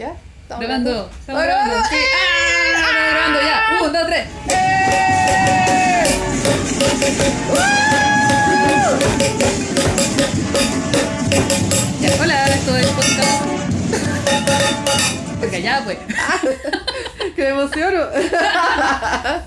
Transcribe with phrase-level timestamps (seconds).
[0.00, 0.16] ¿Ya?
[0.44, 1.10] ¿Estamos Grabando.
[1.20, 1.74] Estamos ¡Oh, grabando.
[1.74, 1.88] grabando!
[1.90, 1.96] Sí.
[2.16, 2.72] ¡Ah!
[2.74, 3.84] Estamos grabando ya.
[3.84, 5.30] Un, dos, tres.
[12.00, 13.42] Ya, hola, esto es podcast.
[15.38, 15.98] Porque ya, pues.
[17.36, 17.98] ¡Que me emociono!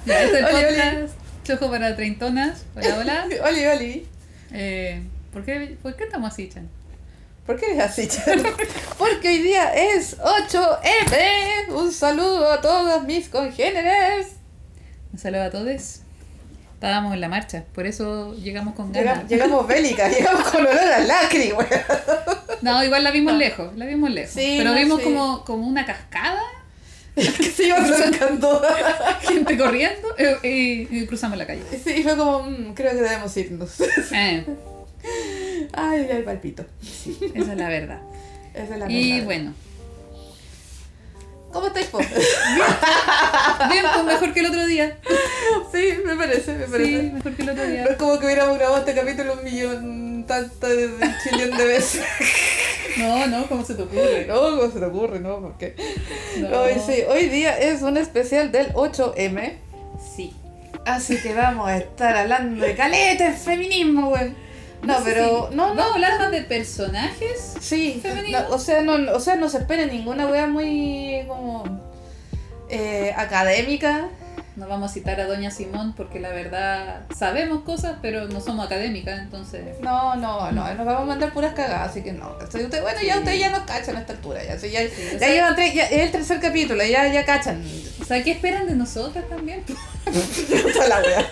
[0.06, 0.76] Ya, esto es Oli, oli.
[0.76, 1.14] podcast.
[1.44, 2.66] Chojo para treintonas.
[2.76, 3.26] Hola, hola.
[3.50, 4.08] Oli, Oli.
[4.52, 5.02] Eh,
[5.32, 6.70] ¿por, qué, ¿Por qué estamos así, Chan?
[7.46, 8.08] ¿Por qué eres así?
[8.98, 11.74] Porque hoy día es 8M.
[11.74, 14.28] Un saludo a todos mis congéneres.
[15.12, 16.00] Un saludo a todos.
[16.74, 19.30] Estábamos en la marcha, por eso llegamos con ganas.
[19.30, 21.68] Llegamos, llegamos bélicas, llegamos con olor a lacri, weón.
[22.62, 24.34] No, igual la vimos lejos, la vimos lejos.
[24.34, 25.06] Sí, pero no, vimos sí.
[25.06, 26.42] como, como una cascada,
[27.16, 28.62] Que se iba acercando.
[29.22, 31.62] gente corriendo eh, y, y cruzamos la calle.
[31.84, 33.80] Sí, y fue como, mm, creo que debemos irnos.
[34.12, 34.46] Eh,
[35.74, 36.66] Ay, ay, palpito.
[37.36, 38.02] esa es la verdad.
[38.54, 39.26] Esa es la Y verdad.
[39.26, 39.54] bueno,
[41.52, 42.00] ¿Cómo estáis, po?
[42.00, 44.98] bien, pues mejor que el otro día.
[45.72, 47.02] Sí, me parece, me parece.
[47.02, 47.84] Sí, mejor que el otro No día.
[47.86, 52.02] es como que hubiéramos grabado este capítulo un millón tanto de, de chillón de veces.
[52.98, 54.26] No, no, ¿cómo se te ocurre?
[54.28, 55.20] No, ¿cómo se te ocurre?
[55.20, 55.76] No, porque.
[56.40, 56.62] No.
[56.62, 59.54] Hoy sí, hoy día es un especial del 8M.
[60.16, 60.34] Sí.
[60.86, 64.34] Así que vamos a estar hablando de caletes, feminismo, güey.
[64.84, 65.48] No, sé pero.
[65.50, 66.30] si- No, no.
[66.32, 67.54] De personajes.
[67.60, 68.40] Sí, Femenino.
[68.42, 71.64] no, o, sea, no, o sea, no se espera ninguna wea muy como
[72.70, 74.10] eh, académica.
[74.56, 78.66] No vamos a citar a Doña Simón porque la verdad sabemos cosas, pero no somos
[78.68, 79.80] académicas, entonces.
[79.82, 82.38] No, no, no, nos vamos a mandar puras cagadas, así que no.
[82.40, 85.20] Usted- bueno, ya ustedes ya nos cachan a esta altura, ya, sí, ya, o ya
[85.20, 87.64] sea- llevan tres, ya, es el tercer capítulo, ya, ya cachan.
[88.00, 89.64] O sea, ¿qué esperan de nosotras también?
[90.06, 91.26] Puta la wea.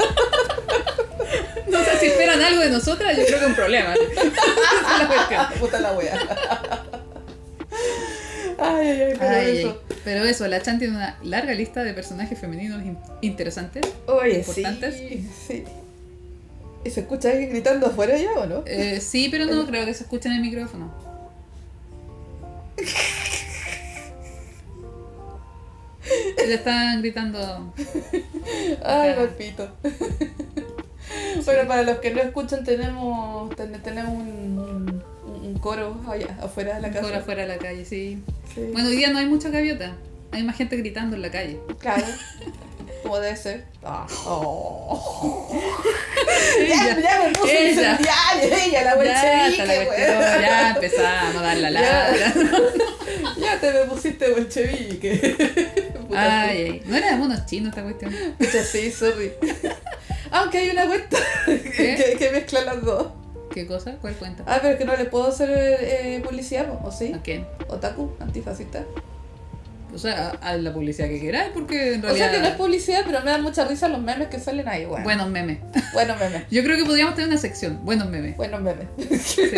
[1.70, 3.94] No sé si esperan algo de nosotras, yo creo que es un problema.
[5.60, 6.18] Puta la wea.
[8.64, 9.82] Ay, ay, ay, pero Ay, eso.
[10.04, 13.84] Pero eso, la Chan tiene una larga lista de personajes femeninos in- interesantes.
[14.08, 14.96] Oye, sí, importantes.
[15.48, 15.64] sí.
[16.84, 18.64] ¿Y se escucha alguien gritando afuera ya o no?
[18.66, 20.92] Eh, sí, pero no creo que se escuche en el micrófono.
[26.48, 27.74] Le están gritando.
[28.84, 29.16] Ay, Acá.
[29.22, 29.70] palpito.
[31.46, 35.04] Bueno, para los que no escuchan, tenemos, ten- tenemos un,
[35.52, 37.02] un, un coro allá, afuera de la casa.
[37.02, 38.22] Por afuera de la calle, sí.
[38.54, 38.62] Sí.
[38.74, 39.96] Bueno, hoy día no hay mucha gaviota.
[40.32, 41.60] Hay más gente gritando en la calle.
[41.80, 42.06] Claro.
[43.04, 43.66] Como debe ser.
[43.84, 44.06] Ah.
[44.26, 45.50] Oh.
[46.60, 47.98] Ella, ya, ya me puse ella.
[48.00, 51.82] ella, la ya, está la bolchevique, cuestión, ya empezamos a dar la Ya.
[51.82, 52.34] ladra.
[53.38, 55.36] Ya te me pusiste bolchevique.
[56.08, 56.82] Puta, Ay, ay.
[56.86, 58.14] No era de monos chinos esta cuestión.
[58.38, 59.32] Pucha, sí, sorry.
[60.32, 63.08] Aunque hay una cuenta que, que mezcla las dos.
[63.54, 63.96] ¿Qué cosa?
[64.02, 64.44] ¿Cuál cuenta?
[64.48, 67.12] Ah, pero es que no le puedo hacer eh, publicidad, ¿o sí?
[67.14, 67.46] ¿A quién?
[67.68, 68.84] Otaku, antifascista.
[69.94, 72.28] O sea, a, a la publicidad que quieras, porque en O realidad.
[72.30, 74.86] sea que no es publicidad, pero me dan mucha risa los memes que salen ahí,
[74.86, 75.04] bueno.
[75.04, 75.58] Buenos memes.
[75.94, 76.44] Buenos memes.
[76.52, 77.84] Yo creo que podríamos tener una sección.
[77.84, 78.38] Buenos memes.
[78.38, 78.88] Buenos memes.
[79.22, 79.42] Sí.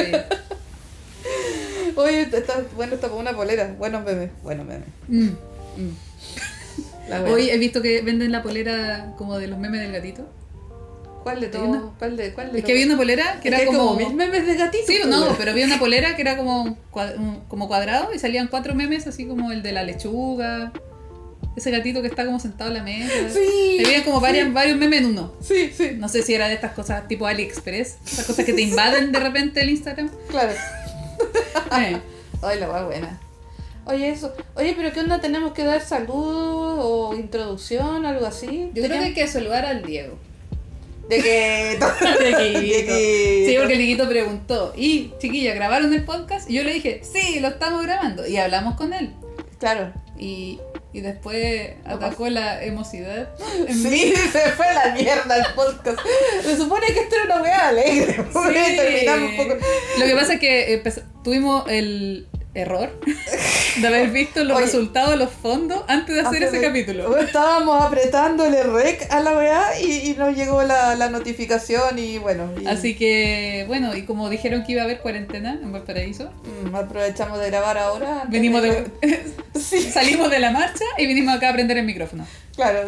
[1.96, 3.75] Oye, está, bueno, está con una polera.
[3.78, 4.31] Buenos memes.
[4.42, 4.88] Buenos memes.
[5.08, 5.28] Mm,
[5.78, 7.28] mm.
[7.31, 10.28] Hoy he visto que venden la polera como de los memes del gatito.
[11.24, 11.92] ¿Cuál de todos?
[11.98, 13.96] ¿Cuál de, cuál de Es que había una polera que Es era que como.
[13.96, 14.88] mil memes de gatitos.
[14.88, 16.78] Sí, pues, no, pero había una polera que era como,
[17.48, 20.74] como cuadrado y salían cuatro memes, así como el de la lechuga,
[21.56, 23.14] ese gatito que está como sentado en la mesa.
[23.30, 23.84] Sí.
[23.86, 25.34] Había como varias, varios memes en uno.
[25.42, 28.62] Sí, sí, No sé si era de estas cosas tipo AliExpress, esas cosas que te
[28.62, 30.10] invaden de repente el Instagram.
[30.30, 30.52] claro.
[31.80, 31.98] Eh,
[32.42, 33.20] Ay, la wea buena.
[33.86, 34.34] Oye, eso.
[34.56, 35.20] Oye, pero ¿qué onda?
[35.22, 38.70] ¿Tenemos que dar saludos o introducción, algo así?
[38.74, 40.18] Yo creo que hay que saludar al Diego.
[41.09, 41.78] De que...
[41.80, 46.50] De que- Sí, porque el Liquito preguntó, ¿y chiquilla, grabaron el podcast?
[46.50, 48.25] Y yo le dije, sí, lo estamos grabando.
[48.28, 49.13] Y hablamos con él.
[49.59, 49.94] Claro.
[50.18, 50.59] Y,
[50.94, 53.30] y después atacó la emocidad.
[53.68, 56.00] Sí, se fue a la mierda el podcast.
[56.44, 58.13] Se supone que esto era una wea alegre.
[58.16, 58.75] Sí.
[58.75, 59.56] Terminamos un poco...
[60.00, 60.84] Lo que pasa es que
[61.24, 62.91] tuvimos el error
[63.81, 64.66] de haber visto los Oye.
[64.68, 67.18] resultados de los fondos antes de hacer ese de- capítulo.
[67.18, 72.50] Estábamos apretándole rec a la weá y, y nos llegó la, la notificación y bueno.
[72.62, 76.31] y- Así que, bueno, y como dijeron que iba a haber cuarentena en Valparaíso,
[76.63, 78.25] Mm, aprovechamos de grabar ahora.
[78.30, 78.86] venimos de,
[79.60, 82.25] Sí, salimos de la marcha y vinimos acá a aprender el micrófono.
[82.56, 82.88] claro,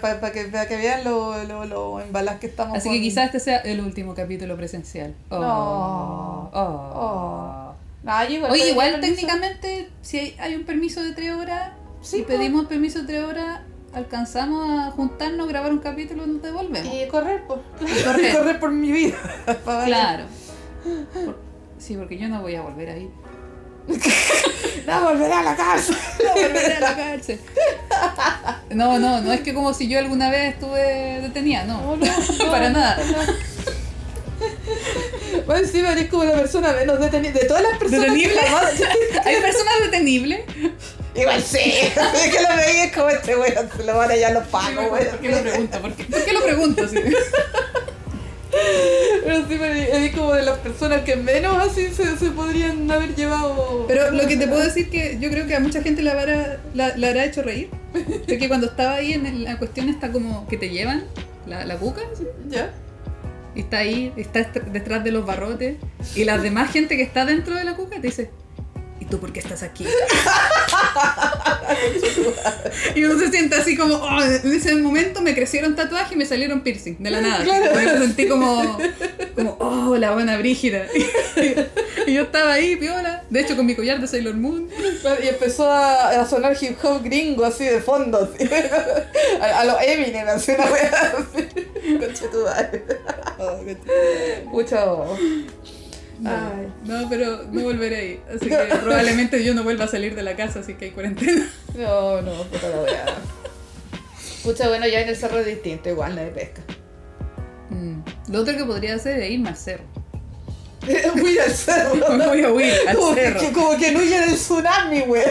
[0.00, 2.00] para que, pa' que vean lo, lo, lo
[2.40, 2.76] que estamos.
[2.78, 5.14] Así con- que quizás este sea el último capítulo presencial.
[5.30, 5.38] Oh.
[5.40, 6.50] No.
[6.52, 6.92] Oh.
[6.94, 7.67] Oh.
[8.08, 12.22] No, igual Oye, igual técnicamente, si hay, hay un permiso de tres horas, Sí, si
[12.22, 12.38] pues.
[12.38, 13.60] pedimos permiso de tres horas,
[13.92, 16.94] alcanzamos a juntarnos, grabar un capítulo y nos devolvemos.
[16.94, 17.42] Y correr.
[17.80, 18.32] Y correr.
[18.38, 19.16] correr por mi vida.
[19.84, 20.24] Claro.
[21.12, 21.38] Por-
[21.78, 23.10] sí, porque yo no voy a volver ahí.
[24.86, 25.92] No, volveré a la casa.
[26.24, 27.38] No volveré a la cárcel.
[28.70, 31.94] No, no, no es que como si yo alguna vez estuve detenida, no.
[31.94, 32.96] No, no, no, Para nada.
[35.46, 37.32] Bueno, encima eres como la persona menos detenida.
[37.32, 38.34] De todas las personas ¿Detenible?
[38.40, 40.40] que ¿Hay personas detenibles?
[41.14, 41.58] Igual sí.
[42.14, 43.68] Es que lo veía es como este weón.
[43.76, 45.42] Se lo van allá los pagos, ¿Por qué lo weón.
[45.44, 45.80] pregunto?
[45.80, 46.88] ¿Por qué, ¿Por qué lo pregunto?
[46.88, 46.96] Sí.
[49.24, 53.84] Pero sí, eres como de las personas que menos así se, se podrían haber llevado.
[53.86, 56.58] Pero lo que te puedo decir que yo creo que a mucha gente la, habrá,
[56.74, 57.68] la, la habrá hecho reír.
[58.26, 61.04] Es que cuando estaba ahí en la cuestión está como que te llevan
[61.46, 62.24] la, la cuca ¿sí?
[62.48, 62.72] ¿Ya?
[63.54, 65.76] Está ahí, está est- detrás de los barrotes
[66.14, 68.30] y la demás gente que está dentro de la cuca te dice
[69.00, 69.86] ¿y tú por qué estás aquí?
[72.94, 76.26] y uno se siente así como "Oh, en ese momento me crecieron tatuajes y me
[76.26, 77.44] salieron piercing de la nada.
[77.44, 77.74] Claro.
[77.74, 78.78] Me sentí como,
[79.34, 80.86] como oh la buena brígida.
[82.06, 84.68] y yo estaba ahí, piola, de hecho con mi collar de Sailor Moon.
[85.22, 88.18] Y empezó a, a sonar hip hop gringo así de fondo.
[88.34, 88.48] así.
[89.40, 91.98] A, a los Eminem, así una wea así.
[91.98, 92.84] Conchetumare.
[94.46, 95.16] Mucho.
[96.20, 96.72] No, Ay.
[96.84, 98.20] no, pero no volveré ahí.
[98.34, 101.48] Así que probablemente yo no vuelva a salir de la casa, así que hay cuarentena.
[101.76, 103.04] No, no, puta la wea.
[104.42, 106.62] Pucha, bueno, ya en el cerro es distinto, igual no de pesca.
[107.70, 108.00] Mm.
[108.32, 109.84] Lo otro que podría hacer es irme al cerro.
[111.22, 111.94] Huir al cerro.
[112.28, 113.40] Voy a huir al como, cerro.
[113.40, 115.22] Que, como que no huye del tsunami, wey.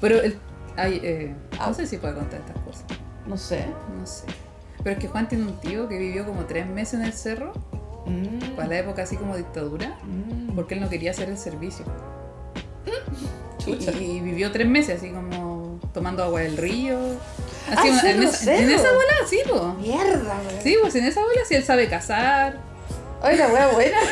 [0.00, 0.38] Pero el,
[0.76, 1.66] hay, eh, Ah.
[1.68, 2.84] no sé si puedo contar estas cosas.
[3.26, 3.64] No sé.
[3.98, 4.24] No sé.
[4.84, 7.52] Pero es que Juan tiene un tío que vivió como tres meses en el cerro,
[8.08, 8.56] Mm.
[8.56, 10.54] para la época así como dictadura, Mm.
[10.54, 11.84] porque él no quería hacer el servicio.
[13.66, 13.92] Y, Chucha.
[13.92, 16.98] y vivió tres meses así como tomando agua del río.
[17.70, 18.74] Ah, Así, en, esa, en cerro.
[18.76, 19.74] esa bola, sí, po.
[19.80, 20.58] Mierda, wey.
[20.62, 22.60] Sí, pues en esa bola sí él sabe cazar.
[23.20, 23.98] Ay, la wea buena.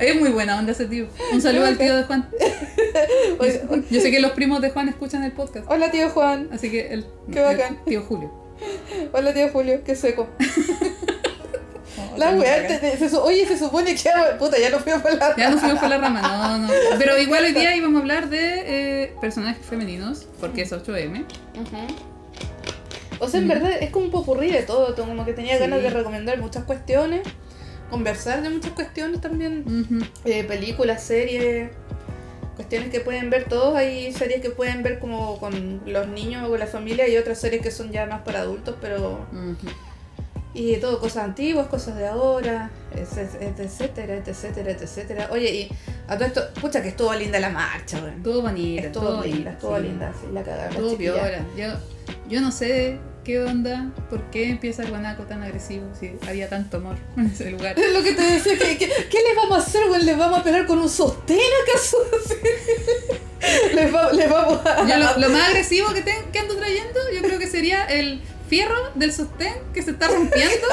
[0.00, 1.06] Es muy buena onda ese tío.
[1.32, 2.28] Un saludo al tío de Juan.
[3.38, 5.66] Oye, Yo sé que los primos de Juan escuchan el podcast.
[5.70, 6.48] Hola, tío Juan.
[6.52, 7.76] Así que el, Qué bacán.
[7.78, 8.30] el tío Julio.
[9.12, 9.80] Hola, tío Julio.
[9.84, 10.28] Qué seco.
[12.16, 12.30] La
[13.22, 14.10] oye, se supone que.
[14.38, 15.36] Puta, ya no fui a la.
[15.36, 16.68] Ya nos fuimos por la rama, no, no.
[16.98, 21.24] Pero igual hoy día íbamos a hablar de eh, personajes femeninos, porque es 8M.
[23.18, 23.48] O sea, en Mm.
[23.48, 25.60] verdad es como un popurrí de todo, como que tenía Sí.
[25.60, 27.22] ganas de recomendar muchas cuestiones,
[27.90, 30.04] conversar de muchas cuestiones también, Ujú.
[30.26, 31.70] eh, películas, series,
[32.56, 36.50] cuestiones que pueden ver todos, hay series que pueden ver como con los niños o
[36.50, 39.26] con la familia y otras series que son ya más para adultos, pero...
[40.58, 45.28] Y todo, cosas antiguas, cosas de ahora, etcétera, etcétera, etcétera.
[45.30, 45.68] Oye, y
[46.08, 48.22] a todo esto, pucha que estuvo linda la marcha, weón.
[48.22, 49.82] Todo bonita, Estuvo todo linda, estuvo sí.
[49.82, 50.70] linda, sí, la cagada.
[50.70, 50.96] chiquilla.
[50.96, 51.44] piola.
[51.56, 51.66] Yo,
[52.30, 56.78] yo no sé qué onda, por qué empieza el guanaco tan agresivo, si había tanto
[56.78, 57.78] amor en ese lugar.
[57.78, 60.06] Es lo que te decía, que, que- ¿qué les vamos a hacer, weón?
[60.06, 61.38] ¿Les vamos a pegar con un sostén
[61.68, 61.98] acaso?
[63.74, 64.86] les, va- les vamos a...
[64.88, 68.22] Yo lo, lo más agresivo que, te- que ando trayendo, yo creo que sería el
[68.48, 70.66] fierro del sostén que se está rompiendo,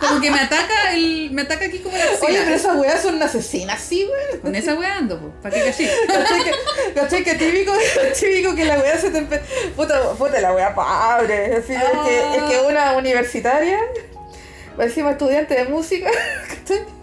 [0.00, 2.26] como que me ataca el, me ataca aquí como la axila.
[2.28, 4.40] Oye, pero esas weas son asesinas, sí, weón.
[4.40, 5.88] Con esa weá ando, po, ¿para qué cachí?
[6.94, 7.72] ¿Cachai que, típico,
[8.20, 9.40] típico que la wea se te empe...
[9.76, 10.74] Puta, puta la wea.
[10.74, 13.78] Así, es, que, es que una universitaria,
[14.78, 16.10] encima estudiante de música,
[16.48, 16.93] ¿cachai?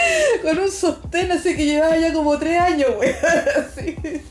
[0.42, 3.14] Con un sostén así que llevaba ya como tres años, weón.
[3.56, 3.96] Así.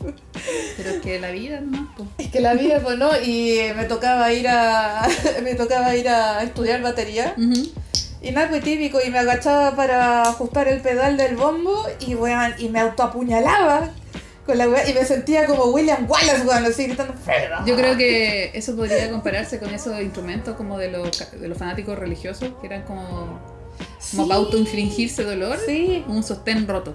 [0.78, 2.06] Pero es que la vida no, po.
[2.18, 5.08] Es que la vida, pues no, y me tocaba ir a.
[5.44, 7.34] me tocaba ir a estudiar batería.
[7.38, 7.72] Ujú.
[8.22, 12.56] Y nada, pues típico, y me agachaba para ajustar el pedal del bombo y weón,
[12.58, 13.92] y me autoapuñalaba
[14.48, 17.14] con la weá, y me sentía como William Wallace, weón, así gritando.
[17.66, 21.98] Yo creo que eso podría compararse con esos instrumentos como de los, de los fanáticos
[21.98, 23.40] religiosos, que eran como,
[24.12, 24.30] como Sí.
[24.30, 25.58] para autoinfligirse dolor.
[25.66, 26.04] Sí.
[26.08, 26.94] Un sostén roto.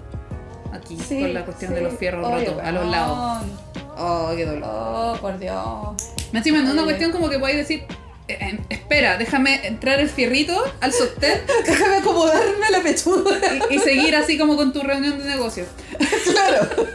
[0.73, 3.43] Aquí, Sí, con la cuestión de los fierros rotos a los lados.
[3.97, 4.63] Oh, qué dolor.
[4.71, 5.57] Oh, por Dios.
[6.31, 7.83] Me encima, no es una cuestión como que podáis decir,
[8.29, 13.37] eh, eh, espera, déjame entrar el fierrito al sostén Déjame acomodarme la pechuga.
[13.69, 15.67] y, y seguir así como con tu reunión de negocios.
[16.31, 16.69] claro.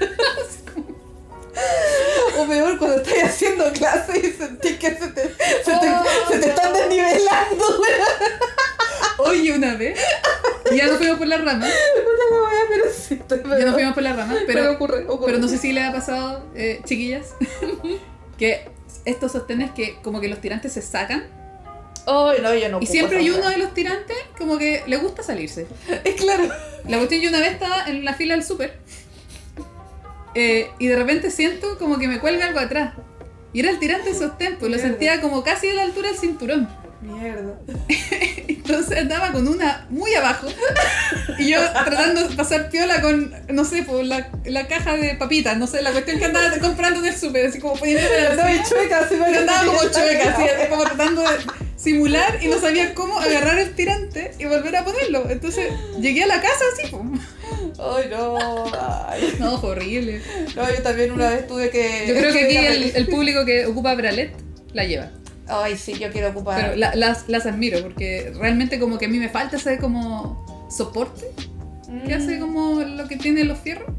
[2.38, 5.88] O peor, cuando estás haciendo clases y sentís que se te, se te,
[6.30, 7.64] se te están desnivelando.
[9.18, 9.99] Oye, una vez,
[10.76, 13.94] ya nos fuimos por la rama, Puta la weá, pero sí, estoy ya nos fuimos
[13.94, 15.26] por la rama, Pero pero, ocurre, ocurre.
[15.26, 17.35] pero no sé si les ha pasado, eh, chiquillas,
[18.38, 18.68] que
[19.04, 21.25] estos sostenes que como que los tirantes se sacan
[22.08, 25.25] Ay, no, yo no y siempre hay uno de los tirantes como que le gusta
[25.25, 25.66] salirse.
[26.04, 26.49] Es claro.
[26.87, 28.78] La cuestión yo una vez estaba en la fila del súper
[30.35, 32.94] eh, y de repente siento como que me cuelga algo atrás.
[33.52, 36.18] Y era el tirante del sostén, pues lo sentía como casi a la altura del
[36.18, 36.68] cinturón.
[37.00, 37.59] Mierda.
[38.49, 40.49] Entonces andaba con una muy abajo.
[41.38, 45.57] Y yo tratando de pasar piola con, no sé, por la, la caja de papitas,
[45.57, 48.50] no sé, la cuestión que andaba comprando en el súper, así como poniéndome la Andaba
[48.69, 51.37] chueca, así andaba como chueca, así, como tratando de
[51.76, 55.31] simular y no sabía cómo agarrar el tirante y volver a ponerlo.
[55.31, 57.19] Entonces llegué a la casa así, pum.
[57.79, 58.65] Ay, no.
[59.09, 59.37] Ay.
[59.38, 60.21] No, fue horrible.
[60.57, 62.07] No, yo también una vez tuve que.
[62.09, 64.33] Yo creo que aquí el, el público que ocupa Bralet
[64.73, 65.11] la lleva.
[65.49, 66.61] Ay, sí, yo quiero ocupar.
[66.61, 70.45] Pero la- las, las admiro porque realmente como que a mí me falta ese como
[70.69, 71.31] soporte
[72.07, 72.19] que Mm.
[72.19, 73.91] hace como lo que tiene los fierros.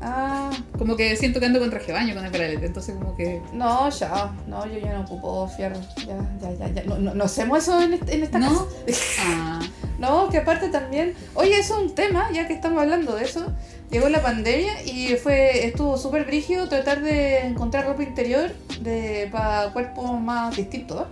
[0.00, 2.62] Ah, Como que siento que ando con traje baño con el Bralet.
[2.62, 3.40] Entonces como que...
[3.52, 4.30] no, ya.
[4.46, 5.76] No, yo ya no ocupo fierro.
[6.06, 6.68] Ya, ya, ya.
[6.74, 6.84] ya.
[6.84, 8.48] No, no, no hacemos eso en, este- en esta ¿No?
[8.50, 8.64] casa.
[9.20, 9.60] Ah,
[9.98, 11.14] No, que aparte también.
[11.34, 13.46] Oye, eso es un tema, ya que estamos hablando de eso.
[13.90, 18.50] Llegó la pandemia y fue estuvo súper brígido tratar de encontrar ropa interior
[18.80, 21.06] de para cuerpos más distintos,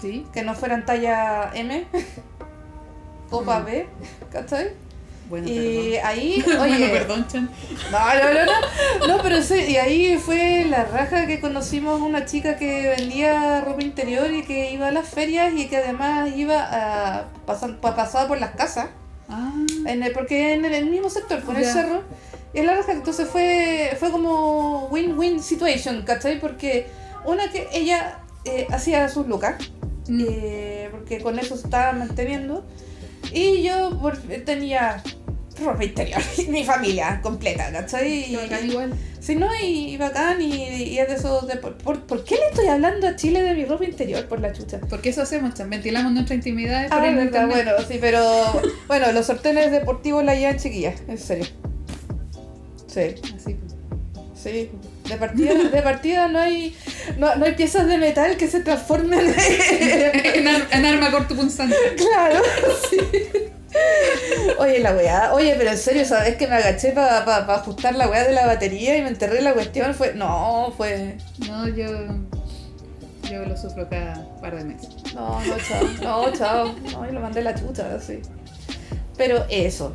[0.00, 0.26] sí.
[0.32, 1.86] que no fueran talla M
[3.30, 3.64] o para Mm.
[3.66, 3.86] B,
[4.32, 4.68] ¿cachai?
[5.28, 6.06] Bueno, Y perdón.
[6.08, 7.48] ahí, bueno, oye, perdón, Chan.
[7.92, 12.24] no, no, no, no, no, pero sí, y ahí fue la raja que conocimos una
[12.24, 16.58] chica que vendía ropa interior y que iba a las ferias y que además iba
[16.60, 18.88] a pasar, pasaba por las casas,
[19.30, 19.52] Ah,
[19.86, 22.02] en el- porque en el, en el mismo sector, por el cerro,
[22.52, 26.40] y es la raja, entonces fue, fue como win-win situation, ¿cachai?
[26.40, 26.86] Porque
[27.24, 29.54] una que ella eh, hacía sus lucas,
[30.08, 30.24] mm.
[30.28, 32.66] eh, porque con eso se estaba manteniendo.
[33.32, 35.02] Y yo por- tenía
[35.62, 38.32] ropa interior, mi familia completa, ¿cachai?
[38.70, 38.92] Igual.
[39.20, 41.46] Sí, no, y, y bacán, y, y es de esos...
[41.46, 44.24] De, por, por- ¿por qué le estoy hablando a Chile de mi ropa interior?
[44.26, 44.80] Por la chucha.
[44.88, 45.68] Porque eso hacemos, Chan.
[45.68, 48.22] Ventilamos nuestra intimidad Ah, verdad, bueno, sí, pero...
[48.88, 51.46] bueno, los sortenes deportivos la llevan chiquillas, en serio.
[52.86, 53.56] Sí, Así.
[54.34, 54.70] sí.
[55.08, 56.74] De partida, de partida no hay
[57.18, 61.74] no, no hay piezas de metal que se transformen en, ar- en arma cortopunzante.
[61.96, 62.40] Claro,
[62.88, 62.98] sí.
[64.58, 68.24] Oye, la weá, oye, pero en serio, ¿sabes que me agaché para ajustar la weá
[68.24, 69.94] de la batería y me enterré la cuestión?
[69.94, 70.14] Fue.
[70.14, 71.16] No, fue.
[71.48, 71.86] No, yo.
[73.30, 74.88] Yo lo sufro cada par de meses.
[75.14, 75.84] No, no, chao.
[76.02, 76.74] No, chao.
[76.92, 78.20] No, y lo mandé a la chucha, así.
[79.16, 79.94] Pero eso.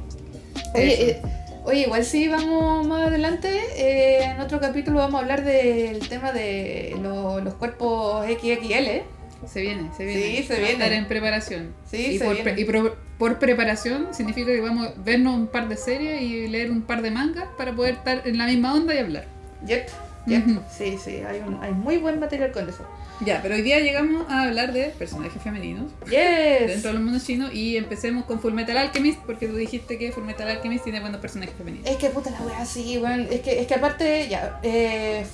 [0.74, 1.02] Oye, Eso.
[1.04, 1.22] eh,
[1.66, 6.32] oye, igual si vamos más adelante, eh, en otro capítulo vamos a hablar del tema
[6.32, 9.04] de lo- los cuerpos XXL.
[9.48, 10.22] Se viene, se viene.
[10.38, 10.72] Sí, se viene.
[10.74, 11.74] Estar en preparación.
[11.90, 12.56] Sí, y se por, viene.
[12.62, 16.72] y pro- por preparación significa que vamos a vernos un par de series y leer
[16.72, 19.26] un par de mangas para poder estar en la misma onda y hablar.
[19.66, 19.88] Yep,
[20.28, 20.48] yep.
[20.48, 20.62] Ujú.
[20.76, 22.86] Sí, sí, hay, un, hay muy buen material con eso.
[23.26, 26.68] Ya, pero hoy día llegamos a hablar de personajes femeninos Yes.
[26.68, 30.84] dentro del mundo chino y empecemos con Fullmetal Alchemist porque tú dijiste que Fullmetal Alchemist
[30.84, 31.90] tiene buenos personajes femeninos.
[31.90, 33.28] Es que puta la wea, sí, weón.
[33.32, 35.26] Es que, es que aparte, ya, eh,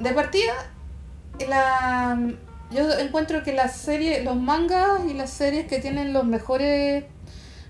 [0.00, 0.52] de partida,
[1.48, 2.18] la,
[2.70, 7.04] yo encuentro que las series, los mangas y las series que tienen los mejores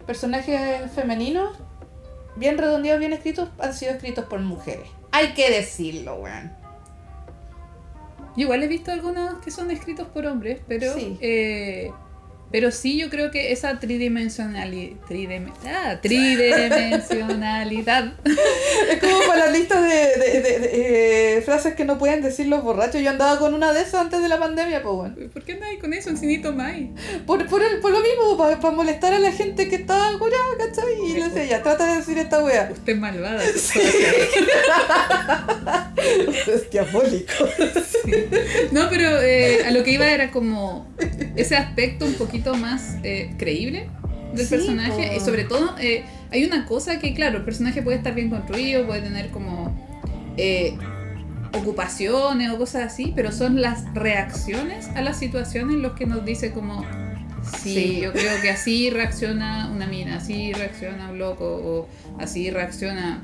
[0.07, 1.57] personajes femeninos,
[2.37, 4.89] bien redondeados, bien escritos, han sido escritos por mujeres.
[5.13, 6.53] Hay que decirlo, weón.
[8.37, 11.19] Yo igual he visto algunos que son escritos por hombres, pero Sí.
[11.21, 11.91] eh,
[12.51, 14.97] pero sí yo creo que esa tridimensionalidad
[15.67, 18.13] ah, tridimensionalidad
[18.91, 22.47] Es como para las listas de, de- de- de, eh, frases que no pueden decir
[22.47, 23.01] los borrachos.
[23.03, 25.13] Yo andaba con una de esas antes de la pandemia, pues.
[25.33, 26.91] ¿Por qué andas con eso, Encinito Mai?
[27.27, 30.85] Por, por, el, por lo mismo, para molestar a la gente que estaba curada, ¿cachai?
[31.09, 32.69] Y le decía, ya, trata de decir esta wea.
[32.73, 33.43] Usted es malvada.
[36.47, 37.33] Es diabólico.
[38.05, 38.13] Sí.
[38.73, 40.89] No, pero eh, a lo que iba era como
[41.37, 43.89] ese aspecto un poquito más eh, creíble
[44.35, 47.97] del Sí, personaje y sobre todo eh, hay una cosa que claro, el personaje puede
[47.97, 49.75] estar bien construido, puede tener como
[50.37, 50.77] eh,
[51.53, 56.53] ocupaciones o cosas así, pero son las reacciones a las situaciones los que nos dice
[56.53, 56.85] como
[57.63, 58.01] sí, Sí.
[58.03, 61.89] yo creo que así reacciona una mina, así reacciona un loco o
[62.21, 63.23] así reacciona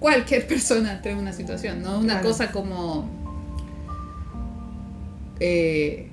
[0.00, 2.28] cualquier persona ante una situación, no una Claro.
[2.28, 3.10] cosa como
[5.40, 6.08] eh,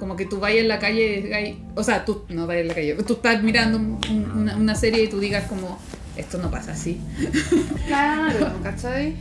[0.00, 2.94] como que tú vayas en la calle, o sea, tú no vayas en la calle,
[3.06, 5.78] tú estás mirando un- un- una, una serie y tú digas como,
[6.16, 6.98] esto no pasa así.
[7.86, 9.14] Claro, ¿cachai?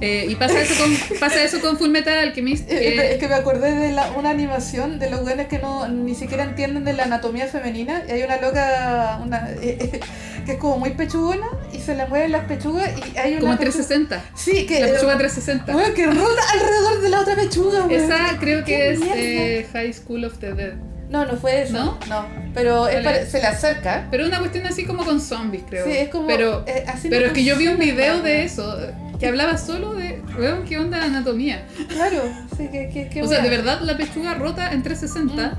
[0.00, 2.70] Eh, y pasa eso con, pasa eso con Full Metal Alchemist.
[2.70, 5.88] Es que- es que me acordé de la, una animación de los güeyes que no
[5.88, 8.02] ni siquiera entienden de la anatomía femenina.
[8.08, 12.44] Y hay una loca una, que es como muy pechugona y se le mueven las
[12.44, 13.40] pechugas y hay una.
[13.40, 14.24] como pechu- 360.
[14.36, 14.80] Sí, que.
[14.80, 15.76] La pechuga eh, 360.
[15.76, 17.90] weón, que rota alrededor de la otra pechuga, weón.
[18.04, 20.74] Esa creo que es eh, High School of the Dead.
[21.10, 21.72] No, no fue eso.
[21.72, 21.98] ¿No?
[22.08, 22.26] No.
[22.54, 23.30] Pero es ¿Cuál pare- es?
[23.32, 24.06] se le acerca.
[24.10, 25.86] Pero una cuestión así como con zombies, creo.
[25.86, 26.26] Sí, es como.
[26.28, 28.78] Pero, eh, así pero es que yo vi un video de eso,
[29.18, 31.66] que hablaba solo de, weón, ¿qué onda la anatomía?
[31.88, 32.22] Claro,
[32.56, 32.88] sí, que.
[32.92, 35.58] que, que o sea, de verdad la pechuga rota en 360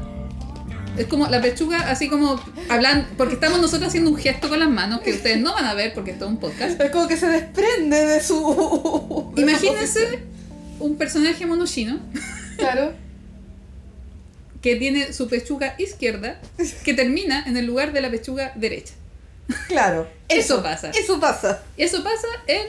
[0.98, 2.40] Es como la pechuga, así como
[2.70, 5.74] hablan, porque estamos nosotros haciendo un gesto con las manos que ustedes no van a
[5.74, 6.80] ver porque esto es un podcast.
[6.80, 9.34] Es como que se desprende de su.
[9.38, 10.20] Imagínense
[10.80, 12.00] un personaje monochino
[12.58, 12.94] Claro.
[14.62, 16.40] que tiene su pechuga izquierda
[16.84, 18.94] que termina en el lugar de la pechuga derecha.
[19.68, 20.08] Claro.
[20.28, 20.92] Eso pasa.
[20.92, 21.64] Eso pasa.
[21.78, 22.68] Eso pasa en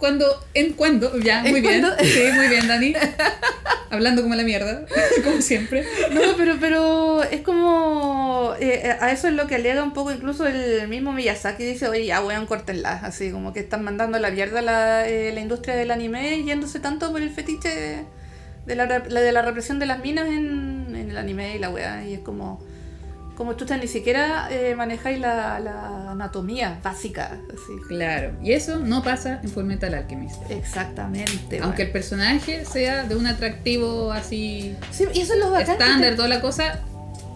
[0.00, 1.84] cuando en cuando, ya, ¿En muy bien.
[2.02, 2.94] Sí, muy bien, Dani.
[3.90, 4.86] Hablando como la mierda,
[5.24, 5.84] como siempre.
[6.12, 8.54] No, pero, pero es como.
[8.60, 11.64] eh, a eso es lo que alega un poco incluso el mismo Miyazaki.
[11.64, 12.92] Dice, oye, ya, weón, córtenla.
[13.02, 17.10] Así como que están mandando la mierda la, eh, la industria del anime yéndose tanto
[17.12, 18.04] por el fetiche
[18.66, 22.04] de la- de la represión de las minas en, en el anime y la weá.
[22.04, 22.64] Y es como.
[23.40, 27.38] Como tú ni siquiera eh, manejáis la, la anatomía básica.
[27.48, 27.72] Así.
[27.88, 30.42] Claro, y eso no pasa en Fullmetal Alchemist.
[30.50, 31.60] Exactamente.
[31.62, 35.70] Aunque el personaje sea de un atractivo así Sí, y eso es lo bacán.
[35.72, 36.80] estándar, te- toda la cosa,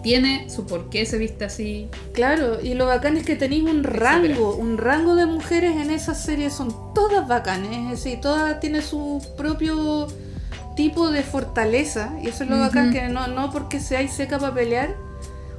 [0.03, 1.89] tiene su por qué se viste así.
[2.13, 6.13] Claro, y lo bacán es que tenéis un rango, un rango de mujeres en esa
[6.13, 10.05] serie, son todas bacanes, es decir, todas tienen su propio
[10.75, 12.93] tipo de fortaleza, y eso es lo bacán, Ujú.
[12.93, 14.93] que no, no porque seáis seca para pelear,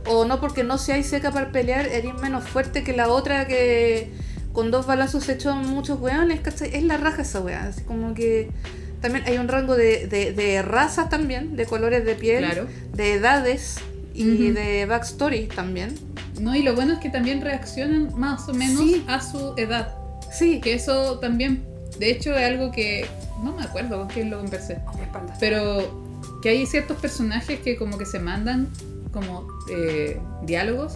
[0.09, 4.11] o no porque no seáis seca para pelear, eres menos fuerte que la otra que
[4.53, 6.75] con dos balazos se echó muchos weones, ¿cachai?
[6.75, 8.51] Es la raja esa wea, así como que
[9.03, 12.67] también hay un rango de, de, de razas también, de colores de piel, Claro.
[12.95, 13.77] de edades
[14.15, 15.95] y de backstories también.
[16.41, 19.05] No, y lo bueno es que también reaccionan más o menos Sí.
[19.07, 19.95] a su edad.
[20.33, 21.63] Sí, Que eso también,
[21.99, 23.07] de hecho, es algo que
[23.45, 24.79] no me acuerdo con quién lo conversé.
[24.97, 25.35] mi espalda.
[25.39, 26.03] Pero
[26.43, 28.69] que hay ciertos personajes que como que se mandan
[29.17, 30.93] como eh, diálogos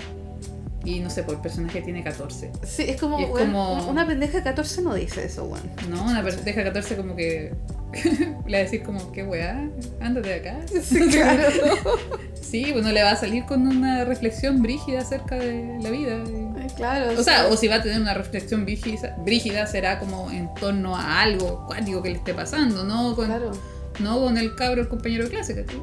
[0.84, 2.52] y no sé, pues el personaje tiene 14.
[2.66, 5.62] Sí, es como, es como- una pendeja de 14 no dice eso, weón.
[5.90, 7.52] No, una pendeja de 14 como que
[8.46, 9.68] le va a decir como, qué weá,
[10.00, 10.60] ándate de acá.
[10.82, 11.48] Sí, claro.
[12.40, 16.16] Sí, bueno, le va a salir con una reflexión brígida acerca de la vida.
[16.60, 17.12] Ay, claro.
[17.16, 17.52] O sea, sí.
[17.52, 21.64] o si va a tener una reflexión brígida, brígida será como en torno a algo
[21.68, 23.52] cuático que le esté pasando, no con, Claro,
[24.00, 25.80] no con el cabro, el compañero de clase, ¿cachai?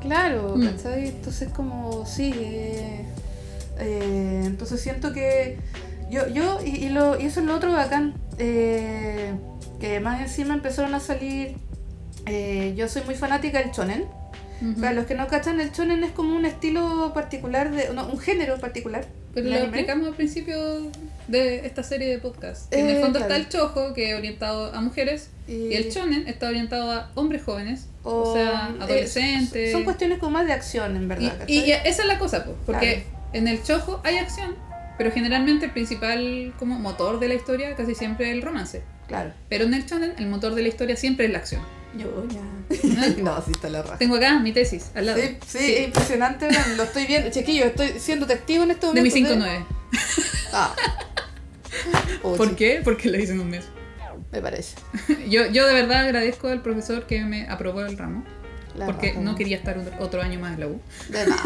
[0.00, 0.64] Claro, Mm.
[0.66, 1.08] ¿cachai?
[1.08, 3.04] Entonces como, sí, eh,
[3.78, 5.58] eh, entonces siento que
[6.10, 9.32] yo, yo y, y lo, y eso es lo otro bacán, eh,
[9.80, 11.56] que más encima empezaron a salir,
[12.26, 14.04] eh, yo soy muy fanática del shonen,
[14.62, 14.80] Ujú.
[14.80, 18.18] para los que no cachan, el shonen es como un estilo particular, de, no, un
[18.18, 19.06] género particular.
[19.34, 20.90] Pero lo explicamos al principio
[21.28, 22.72] de esta serie de podcast.
[22.72, 23.34] En Eh, el fondo claro.
[23.34, 27.42] está el chojo, que es orientado a mujeres, y el shonen está orientado a hombres
[27.42, 29.72] jóvenes, o, sea, eh, adolescentes.
[29.72, 31.32] son cuestiones como más de acción, en verdad.
[31.46, 34.56] y esa es la cosa, pues, porque en el chojo hay acción,
[34.98, 38.82] pero generalmente el principal como motor de la historia casi siempre es el romance.
[39.06, 39.32] Claro.
[39.48, 41.62] Pero en el shonen el motor de la historia siempre es la acción.
[41.96, 42.40] Yo ya.
[43.18, 43.22] ¿no?
[43.36, 43.98] no, sí está la raja.
[43.98, 45.18] Tengo acá mi tesis al lado.
[45.20, 47.30] Sí, sí, es impresionante, lo estoy viendo.
[47.30, 49.34] Chiquillo, estoy siendo testigo en este De mi momento.
[49.44, 49.64] 5-9.
[50.52, 50.74] Ah.
[52.22, 52.80] Oh, ¿Por sí, qué?
[52.84, 53.64] Porque lo hice en un mes.
[54.32, 54.74] Me parece.
[55.28, 58.24] Yo, yo de verdad agradezco al profesor que me aprobó el ramo.
[58.76, 60.80] La porque raja, no quería estar otro- año más en la U.
[61.08, 61.40] De más,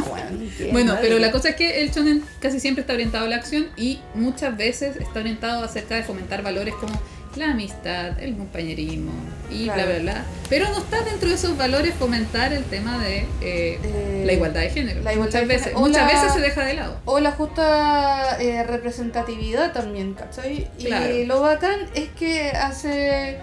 [0.72, 3.36] Bueno, madre pero la cosa es que el shonen casi siempre está orientado a la
[3.36, 6.92] acción y muchas veces está orientado acerca de fomentar valores como
[7.36, 9.12] la amistad, el compañerismo
[9.50, 9.82] y Claro.
[9.86, 10.24] bla, bla, bla.
[10.48, 14.60] Pero no está dentro de esos valores fomentar el tema de eh, Eh, la igualdad
[14.60, 15.02] de género.
[15.02, 15.80] la igualdad muchas de veces, género.
[15.86, 17.00] Muchas la- veces se deja de lado.
[17.04, 20.68] O la justa eh, representatividad también, ¿cachai?
[20.78, 21.14] Y Claro.
[21.26, 23.38] lo bacán es que hace.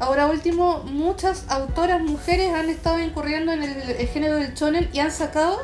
[0.00, 5.00] Ahora último, muchas autoras mujeres han estado incurriendo en el, el género del shonen y
[5.00, 5.58] han sacado,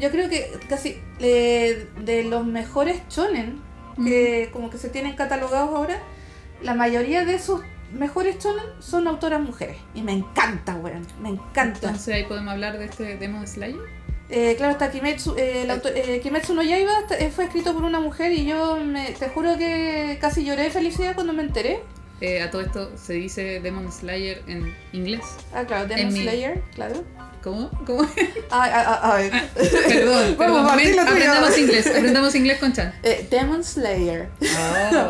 [0.00, 3.60] yo creo que casi eh, de los mejores shonen
[4.02, 5.98] que como que se tienen catalogados ahora,
[6.62, 9.76] la mayoría de esos mejores shonen son autoras mujeres.
[9.94, 11.86] Y me encanta, weón, me encanta.
[11.88, 13.98] Entonces ahí podemos hablar de este Demon Slayer.
[14.30, 17.82] Eh, claro, está Kimetsu, eh, el autor- eh, Kimetsu no Yaiba eh, fue escrito por
[17.82, 21.80] una mujer y yo me, te juro que casi lloré de felicidad cuando me enteré.
[22.20, 25.20] Eh, a todo esto se dice Demon Slayer en inglés.
[25.54, 27.04] Ah, claro, Demon En mi- Slayer, claro.
[27.42, 27.70] ¿Cómo?
[27.86, 28.02] ¿Cómo?
[28.50, 29.48] Ay, ay, ay, ay.
[29.88, 30.64] Perdón, perdón.
[30.64, 32.92] Martín, aprendamos inglés, aprendamos inglés con Chan.
[33.04, 34.28] Eh, Demon Slayer.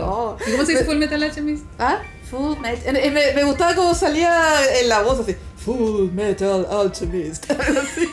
[0.03, 0.37] Oh.
[0.47, 1.65] ¿Y cómo se dice Full Metal Alchemist?
[1.79, 2.03] ¿Ah?
[2.31, 2.95] Full Metal.
[2.97, 5.35] eh, Me, me gustaba cómo salía en la voz así.
[5.65, 7.51] Full Metal Alchemist.
[7.51, 8.07] Así.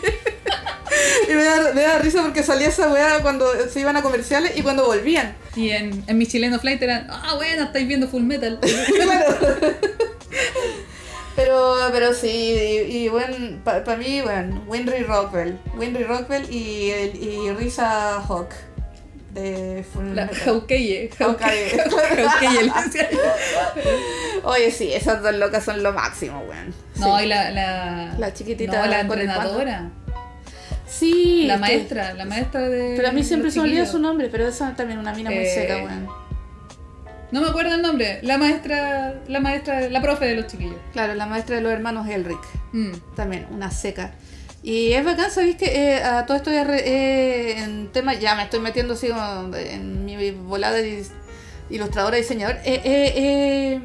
[1.29, 4.55] y me da, me da risa porque salía esa weá cuando se iban a comerciales
[4.55, 5.35] y cuando volvían.
[5.55, 8.59] Y en, en mi chileno flight era, ah, bueno, estáis viendo Full Metal.
[11.35, 12.29] Pero, pero sí,
[12.89, 15.59] y, y bueno, para mí, bueno, Winry Rockwell.
[15.75, 18.51] Winry Rockwell y, el- y Risa Hawk.
[19.31, 20.39] De Full La Metal.
[20.45, 21.09] Hawkeye.
[21.19, 21.77] Hawkeye.
[24.45, 26.73] Oye, sí, esas dos locas son lo máximo, weón.
[26.95, 27.25] No, Sí.
[27.25, 28.15] y la, la...
[28.17, 29.43] La chiquitita No, la con el panda.
[29.43, 29.89] entrenadora.
[30.99, 31.45] Sí.
[31.47, 32.93] La que- maestra, la maestra de.
[32.95, 35.39] Pero a mí siempre se me olvida su nombre, pero esa también una mina muy
[35.39, 36.07] Eh, seca, weón.
[37.31, 38.19] No me acuerdo el nombre.
[38.21, 40.77] La maestra, la maestra, la profe de los chiquillos.
[40.93, 42.39] Claro, la maestra de los hermanos Elric.
[42.71, 42.91] Mm.
[43.15, 44.13] También, una seca.
[44.63, 48.59] Y es bacán, ¿sabéis que eh, a todo esto eh, en temas, ya me estoy
[48.61, 49.09] metiendo así
[49.69, 51.03] en mi volada de
[51.69, 52.57] ilustradora, diseñador.
[52.63, 53.79] Eh,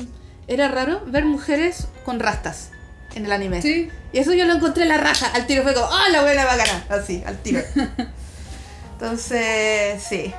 [0.46, 2.70] era raro ver mujeres con rastas
[3.14, 3.60] en el anime.
[3.62, 3.90] Sí.
[4.12, 5.26] Y eso yo lo encontré en la raja.
[5.34, 6.84] Al tiro fue como, ¡ah, la buena bacana!
[6.88, 7.60] Así, al tiro.
[8.92, 10.32] Entonces, sí.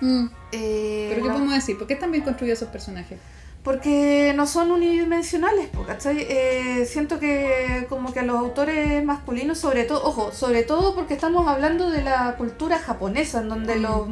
[0.00, 0.26] Mm.
[0.52, 1.76] Eh, Pero ¿qué no- podemos decir?
[1.78, 3.18] ¿Por qué están bien construidos esos personajes?
[3.62, 6.18] Porque no son unidimensionales, ¿cachai?
[6.28, 11.14] Eh, siento que como que a los autores masculinos, sobre todo, ojo, sobre todo porque
[11.14, 13.82] estamos hablando de la cultura japonesa, en donde Mm.
[13.82, 14.08] los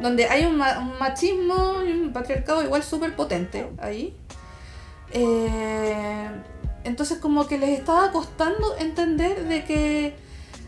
[0.00, 4.16] donde hay un, ma- un machismo y un patriarcado igual súper potente ahí.
[5.12, 6.28] Eh,
[6.84, 10.14] entonces como que les estaba costando entender de que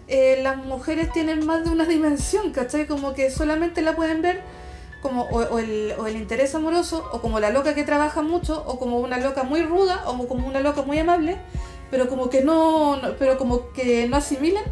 [0.09, 2.87] eh, las mujeres tienen más de una dimensión, ¿cachai?
[2.87, 4.43] Como que solamente la pueden ver
[5.01, 8.79] como o, el, o el interés amoroso, o como la loca que trabaja mucho, o
[8.79, 11.39] como una loca muy ruda, o como una loca muy amable,
[11.91, 14.63] pero como que no, no- pero como que no asimilan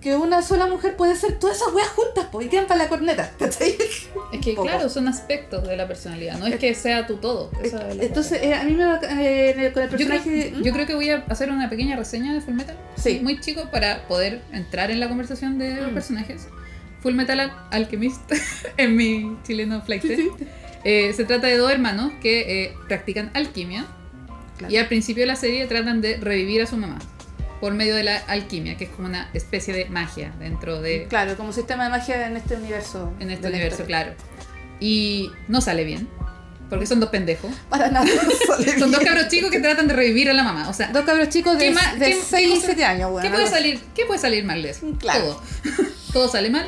[0.00, 2.88] que una sola mujer puede ser todas esas weas juntas, pues, y quedan para la
[2.88, 3.76] corneta, ¿cachai?
[4.32, 7.50] Es que claro, son aspectos de la personalidad, no es que sea tu todo.
[7.62, 10.50] esa es la Entonces, eh, a mí me va eh, con el yo personaje...
[10.52, 13.20] creo, yo creo que voy a hacer una pequeña reseña de Fullmetal, Sí.
[13.22, 15.94] muy chico, para poder entrar en la conversación de los Mm.
[15.94, 16.48] personajes.
[17.02, 18.20] Fullmetal Al- Alchemist,
[18.78, 20.02] en mi chileno flight.
[20.02, 20.30] Sí.
[20.84, 23.84] Eh, se trata de dos hermanos que eh, practican alquimia
[24.56, 24.72] Claro.
[24.72, 26.98] y al principio de la serie tratan de revivir a su mamá
[27.60, 31.36] por medio de la alquimia, que es como una especie de magia dentro de Claro,
[31.36, 33.12] como sistema de magia en este universo.
[33.20, 34.12] en este universo, claro.
[34.80, 36.08] Y no sale bien,
[36.70, 37.50] porque son dos pendejos.
[37.68, 38.06] Para nada.
[38.46, 40.68] sale Son dos cabros chicos que tratan de revivir a la mamá.
[40.68, 42.84] O sea, Dos cabros chicos de, ¿Qué ma- de qué- 6 qué y cosa- 7
[42.84, 43.22] años, weón.
[43.22, 44.86] ¿qué puede salir, ¿qué puede salir mal de eso?
[44.98, 45.20] Claro.
[45.24, 45.42] Todo.
[46.14, 46.66] Todo sale mal.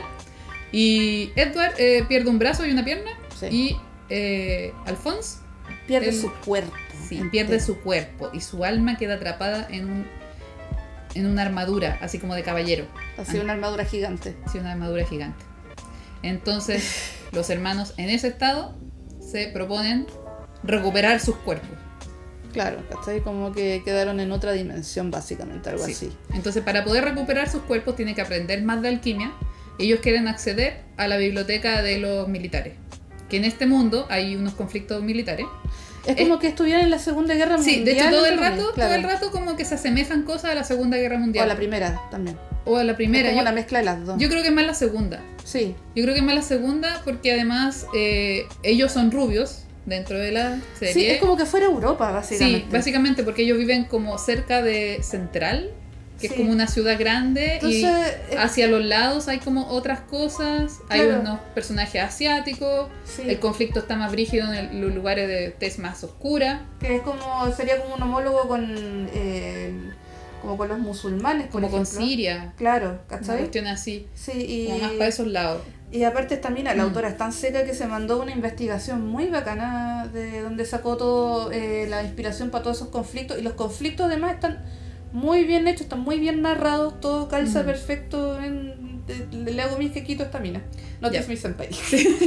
[0.73, 3.11] Y Edward eh, pierde un brazo y una pierna.
[3.39, 3.47] Sí.
[3.51, 3.77] Y
[4.11, 5.39] eh, Alphonse
[5.87, 6.73] Pierde el- su cuerpo.
[7.09, 7.31] sí, entero.
[7.31, 10.07] pierde su cuerpo y su alma queda atrapada en un
[11.15, 12.87] en una armadura, así como de caballero.
[13.19, 14.37] Así una armadura gigante.
[14.51, 15.45] Sí, una armadura gigante.
[16.23, 18.75] Entonces, los hermanos en ese estado
[19.21, 20.07] se proponen
[20.63, 21.69] recuperar sus cuerpos.
[22.53, 23.21] Claro, ¿cachai?
[23.23, 25.93] Como que quedaron en otra dimensión, básicamente, algo Sí.
[25.93, 26.13] así.
[26.35, 29.33] Entonces, para poder recuperar sus cuerpos, tienen que aprender más de alquimia.
[29.79, 32.75] Ellos quieren acceder a la biblioteca de los militares.
[33.31, 35.47] Que en este mundo hay unos conflictos militares.
[36.07, 37.77] Es como que estuvieran en la Segunda Guerra Mundial.
[37.79, 39.09] Sí, de hecho todo el rato, comillas, todo el claro.
[39.15, 41.45] rato como que se asemejan cosas a la Segunda Guerra O Mundial.
[41.45, 42.37] a la primera también.
[42.65, 43.29] O a la primera.
[43.29, 44.17] Es como Yo, una mezcla de las dos.
[44.19, 45.21] yo creo que es más la segunda.
[45.45, 50.19] Sí, Yo creo que es más la segunda porque además eh, ellos son rubios dentro
[50.19, 50.95] de la serie.
[50.95, 52.61] sí, es como que fuera Europa, básicamente.
[52.67, 55.71] Sí, básicamente porque ellos viven como cerca de Central,
[56.23, 60.01] que es como una ciudad grande y Entonces, eh, hacia los lados hay como otras
[60.01, 65.29] cosas, hay unos personajes asiáticos, sí, el conflicto está más brígido en el- los lugares
[65.29, 67.21] de tez más oscura, que es como,
[67.55, 68.65] sería como un homólogo con,
[69.15, 69.75] eh,
[70.41, 71.87] como con los musulmanes, por como con.
[71.87, 73.39] Siria, Claro, una ¿cachai?
[73.39, 75.63] cuestión así, Sí, y, como más para esos lados.
[75.93, 76.87] y aparte esta mina, la Mm.
[76.89, 81.53] autora es tan seca que se mandó una investigación muy bacana de donde sacó todo
[81.53, 84.65] eh, la inspiración para todos esos conflictos y los conflictos además están
[85.13, 87.67] muy bien hechos, están muy bien narrados, todo calza Mm.
[87.67, 90.63] perfecto en, de- le hago mis quequitos a esta mina.
[91.01, 91.69] No te mi senpai.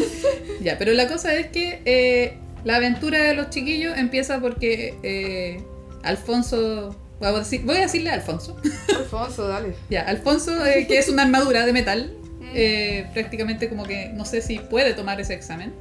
[0.62, 5.64] Ya, pero la cosa es que eh, la aventura de los chiquillos empieza porque eh,
[6.04, 8.58] Alfonso, voy a, decir- voy a decirle Alfonso,
[8.96, 9.76] Alfonso, dale.
[9.90, 12.14] ya, Alfonso, eh, que es una armadura de metal,
[12.54, 15.74] eh, prácticamente como que no sé si puede tomar ese examen.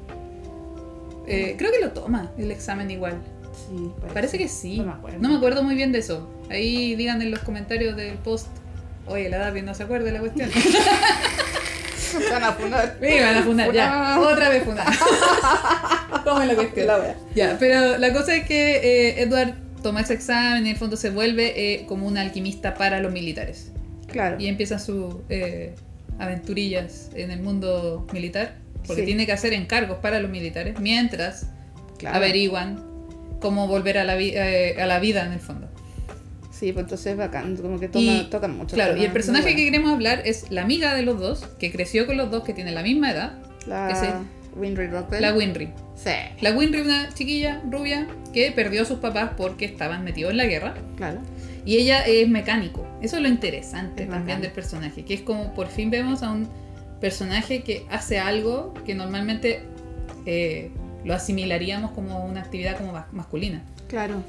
[1.27, 3.23] Eh, creo que lo toma el examen igual.
[3.55, 4.79] Sí, Parece que sí.
[4.79, 5.19] No me acuerdo.
[5.21, 6.29] No me acuerdo muy bien de eso.
[6.51, 8.49] Ahí digan en los comentarios del post.
[9.07, 10.51] Oye, la David no se acuerda de la cuestión.
[12.19, 12.97] Me van a funar.
[13.01, 14.21] Me van a fundar, ya.
[14.21, 14.87] Otra vez fundar.
[16.25, 16.87] ¿Cómo es la cuestión?
[16.87, 17.15] La.
[17.35, 20.97] Ya, pero la cosa es que eh, Edward toma ese examen y en el fondo
[20.97, 23.71] se vuelve eh, como un alquimista para los militares.
[24.07, 24.37] Claro.
[24.39, 25.75] Y empiezan sus eh,
[26.19, 28.57] aventurillas en el mundo militar.
[28.87, 29.07] Porque Sí.
[29.07, 31.47] tiene que hacer encargos para los militares mientras
[31.99, 32.17] claro.
[32.17, 32.85] averiguan
[33.45, 35.69] cómo volver a la, eh, a la vida en el fondo.
[36.51, 38.75] Sí, pues entonces es bacán, como que toma, Y, tocan mucho.
[38.75, 42.07] Claro, y el personaje que queremos hablar es la amiga de los dos, que creció
[42.07, 43.33] con los dos, que tienen la misma edad,
[43.91, 44.23] ese- La
[44.57, 45.21] Winry Rockwell.
[45.21, 45.69] la Winry.
[45.95, 50.39] Sí, La Winry, una chiquilla rubia que perdió a sus papás porque estaban metidos en
[50.39, 50.75] la guerra.
[50.97, 51.21] claro.
[51.67, 52.87] Y ella es mecánico.
[53.03, 54.43] Eso es lo interesante Es también bacán.
[54.43, 55.03] del personaje.
[55.05, 56.47] Que es como por fin vemos a un
[57.01, 59.63] personaje que hace algo que normalmente
[60.27, 60.71] eh,
[61.05, 63.63] lo asimilaríamos como una actividad como mas- masculina.
[63.89, 64.23] Claro.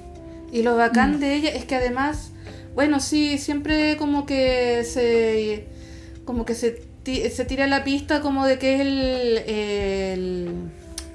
[0.52, 1.20] Y lo bacán Mm.
[1.20, 2.32] de ella es que además,
[2.76, 5.68] bueno, sí, siempre como que se
[6.26, 6.82] como que se,
[7.30, 10.52] se tira la pista como de que es el, el,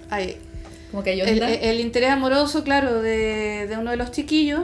[0.09, 0.37] ay,
[0.91, 4.63] Como que el, el interés amoroso, claro, de, de uno de los chiquillos.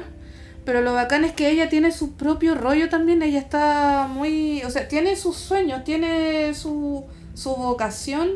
[0.64, 3.22] Pero lo bacán es que ella tiene su propio rollo también.
[3.22, 4.62] Ella está muy.
[4.64, 7.04] O sea, tiene sus sueños, tiene su,
[7.34, 8.30] su vocación.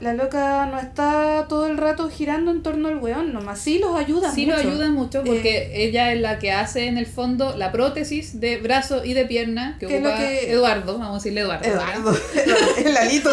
[0.00, 3.58] La loca no está todo el rato girando en torno al weón, nomás.
[3.60, 4.56] Sí los ayuda Sí mucho.
[4.62, 8.40] lo ayuda mucho porque Eh, ella es la que hace en el fondo la prótesis
[8.40, 11.64] de brazo y de pierna que ocupa que- Eduardo, vamos a decirle Eduardo.
[11.68, 12.16] Eduardo.
[12.84, 13.30] El Lalito.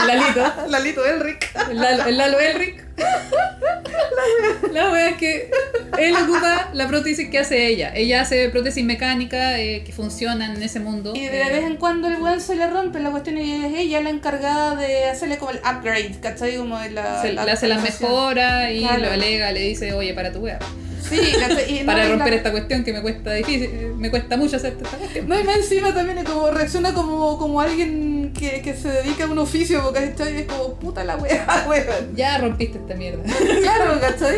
[0.00, 0.52] El Lalito.
[0.68, 1.50] Lalito Elric.
[1.70, 2.85] El Lalo, el Lalo Elric.
[4.72, 5.50] La wea es que
[5.98, 7.92] él ocupa la prótesis que hace ella.
[7.94, 11.12] Ella hace prótesis mecánica eh, que funcionan en ese mundo.
[11.14, 13.74] Y de Eh, vez en cuando el weón se le rompe la cuestión y es
[13.74, 16.56] ella la encargada de hacerle como el upgrade, ¿cachai?
[16.56, 19.02] Como de la, se- le hace la mejora y Claro.
[19.04, 20.58] lo alega, le dice, oye, para tu wea.
[21.08, 21.76] Sí, ¿cachai?
[21.76, 24.84] Y no, Para la- romper esta cuestión que me cuesta difícil, me cuesta mucho hacerte
[24.84, 25.28] esta cuestión.
[25.28, 29.26] No, y más encima también como reacciona como, como alguien que, que se dedica a
[29.28, 30.36] un oficio, porque ¿cachai?
[30.38, 32.14] es como puta la weá, weón.
[32.16, 33.22] Ya rompiste esta mierda.
[33.62, 34.36] Claro, ¿cachai?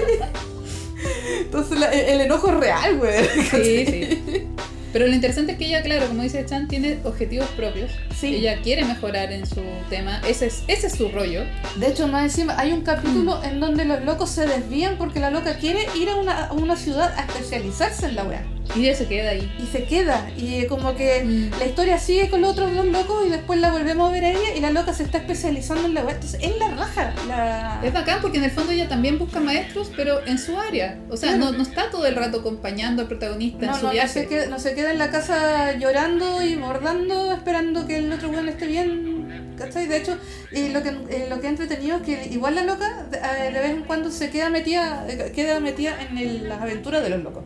[1.41, 3.25] Entonces la- el enojo es real, weón.
[3.51, 4.47] Sí, sí.
[4.91, 7.91] Pero lo interesante es que ella, claro, como dice Chan, tiene objetivos propios.
[8.19, 8.37] Sí.
[8.37, 10.23] Ella quiere mejorar en su tema.
[10.27, 11.43] Ese es, ese es su rollo.
[11.77, 12.85] De hecho, más encima, hay un Mm.
[12.85, 16.53] capítulo en donde los locos se desvían porque la loca quiere ir a una, a
[16.55, 18.43] una ciudad a especializarse en la weá.
[18.77, 19.51] Y ella se queda ahí.
[19.59, 20.31] Y se queda.
[20.37, 21.59] Y como que Mm.
[21.59, 24.31] la historia sigue con los otros dos locos y después la volvemos a ver a
[24.31, 26.15] ella y la loca se está especializando en la weá.
[26.15, 27.15] Entonces, es la raja.
[27.27, 27.81] La...
[27.83, 30.99] Es bacán porque en el fondo ella también busca maestros, pero en su área.
[31.11, 33.89] O sea, no, no está todo el rato acompañando al protagonista en No, su no,
[33.89, 34.09] no, viaje.
[34.09, 38.29] se queda, no se queda en la casa llorando y bordando, esperando que el otro
[38.29, 39.55] weón esté bien.
[39.57, 39.87] ¿Cachai?
[39.89, 40.17] De hecho,
[40.53, 43.53] y lo que, eh, lo que he entretenido es que igual la loca de, eh,
[43.53, 47.09] de vez en cuando se queda metida, eh, queda metida en el- las aventuras de
[47.11, 47.43] los locos.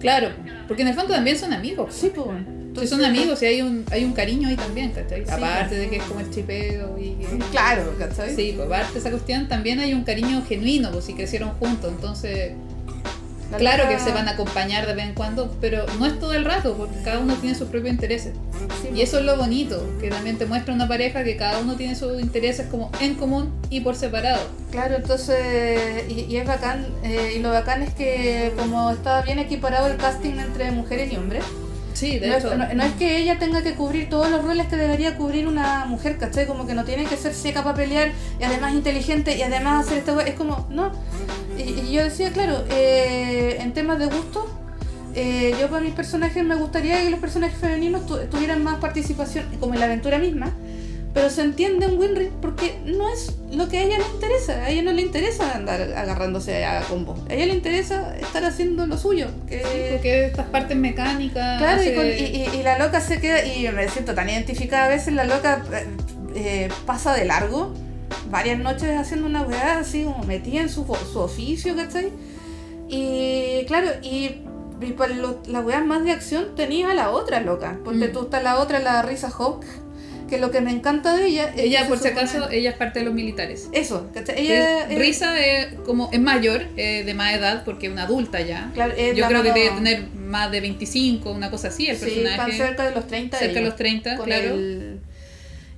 [0.00, 0.30] Claro,
[0.66, 1.94] porque en el fondo también son amigos.
[1.94, 2.28] Sí, pues.
[2.28, 5.24] Entonces son amigos y hay un, hay un cariño ahí también, ¿cachai?
[5.24, 5.32] Sí.
[5.32, 7.16] Aparte de que es como el chipeo y
[7.50, 8.34] Claro, ¿cachai?
[8.36, 11.90] Sí, pues aparte de esa cuestión también hay un cariño genuino, pues si crecieron juntos,
[11.92, 12.52] entonces
[13.50, 16.34] La claro que se van a acompañar de vez en cuando, pero no es todo
[16.34, 18.34] el rato, porque cada uno tiene sus propios intereses.
[18.82, 21.74] Sí, Y eso es lo bonito, que también te muestra una pareja que cada uno
[21.76, 24.40] tiene sus intereses como en común y por separado.
[24.70, 29.38] Claro, entonces, y, y es bacán, eh, y lo bacán es que como está bien
[29.38, 31.44] equiparado el casting entre mujeres y hombres,
[31.94, 32.54] Sí, de no, es, hecho.
[32.56, 35.84] no- no es que ella tenga que cubrir todos los roles que debería cubrir una
[35.86, 36.46] mujer, ¿cachai?
[36.46, 39.98] Como que no tiene que ser seca para pelear y además inteligente y además hacer
[39.98, 40.20] esta.
[40.22, 40.92] Es como, no.
[41.58, 44.46] Y, yo decía, claro, eh, en temas de gusto,
[45.14, 49.46] eh, yo para mis personajes me gustaría que los personajes femeninos tu- tuvieran más participación,
[49.60, 50.52] como en la aventura misma.
[51.14, 54.52] Pero se entiende en Winry porque no es lo que a ella le interesa.
[54.62, 57.16] A ella no le interesa andar agarrándose a combo.
[57.28, 59.26] A ella le interesa estar haciendo lo suyo.
[59.48, 59.90] Que...
[59.94, 61.58] Porque estas partes mecánicas.
[61.58, 64.28] Claro, y, hace- con- y- y- y la loca se queda, y me siento tan
[64.28, 65.64] identificada a veces, la loca
[66.36, 67.72] eh, pasa de largo
[68.30, 72.10] varias noches haciendo una weá así como metida en su, su oficio, ¿cachai?
[72.88, 74.36] Y claro, y,
[74.80, 78.12] y para lo- las weas más de acción tenía a la otra loca, porque Mm.
[78.12, 79.64] tú está la otra, la Risa Hawk,
[80.28, 82.76] que lo que me encanta de ella Ella, por se si supone- acaso, ella es
[82.76, 83.68] parte de los militares.
[83.72, 84.38] Eso, ¿cachai?
[84.38, 88.40] Ella Es- Risa es como es mayor, eh, de más edad, porque es una adulta
[88.42, 88.70] ya.
[88.74, 92.52] claro, Yo creo que debe tener más de 25, una cosa así, el Sí, personaje.
[92.58, 94.50] cerca de los 30 cerca de ella, los 30, con claro.
[94.54, 95.00] el-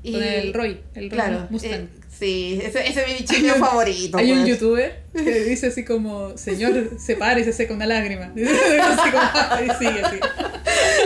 [0.02, 1.72] y- Con el Roy, el Roy Claro, Mustang.
[1.72, 1.88] eh,
[2.20, 4.18] sí, ese, ese es mi bichillo favorito.
[4.18, 4.48] Hay un pues.
[4.50, 8.26] youtuber que dice así como, señor, se para y se seca una lágrima.
[8.36, 10.20] así como, y sigue así.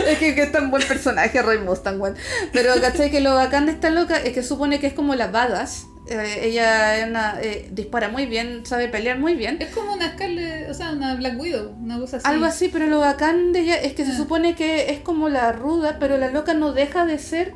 [0.07, 1.99] Es que, que es tan buen personaje Roy Mustang.
[2.53, 3.09] Pero ¿cachai?
[3.09, 5.87] Que lo bacán de esta loca es que supone que es como la badass.
[6.07, 9.57] Eh, ella una, eh, dispara muy bien, sabe pelear muy bien.
[9.59, 12.27] Es como una Scarlet, o sea, una Black Widow, una cosa así.
[12.27, 14.17] Algo así, pero lo bacán de ella es que se Ah.
[14.17, 17.53] supone que es como la ruda, pero la loca no deja de ser.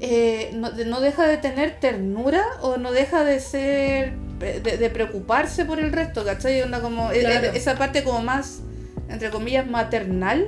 [0.00, 4.14] Eh, no, de- no deja de tener ternura o no deja de ser.
[4.38, 6.62] de, de preocuparse por el resto, ¿cachai?
[6.80, 7.48] Como, e- Claro.
[7.48, 8.60] e- esa parte como más,
[9.08, 10.46] entre comillas, maternal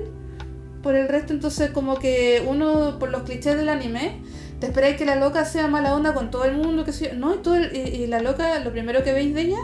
[0.81, 1.33] por el resto.
[1.33, 4.21] Entonces, como que uno, por los clichés del anime,
[4.61, 7.13] te esperáis que la loca sea mala onda con todo el mundo, que sea.
[7.15, 9.59] No, y, todo el- y, y la loca, lo primero que veis de ella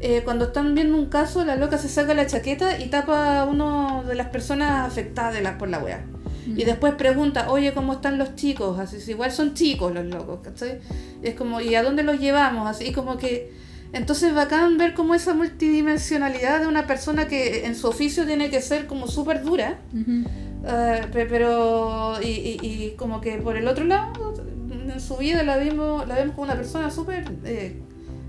[0.00, 3.44] eh, cuando están viendo un caso, la loca se saca la chaqueta y tapa a
[3.44, 6.04] uno de las personas afectadas de la, por la wea.
[6.46, 8.78] Y después pregunta, oye, ¿cómo están los chicos?
[8.78, 10.78] Así, igual son chicos los locos, ¿cachai?
[11.22, 12.68] Es como, ¿y a dónde los llevamos?
[12.68, 13.52] Así como que...
[13.92, 18.60] Entonces bacán ver como esa multidimensionalidad de una persona que en su oficio tiene que
[18.60, 20.28] ser como súper dura, Ujú.
[20.66, 22.20] eh, pe- pero...
[22.22, 24.34] Y, y- y como que por el otro lado,
[24.70, 27.80] en su vida la vimos, la vemos como una persona súper eh,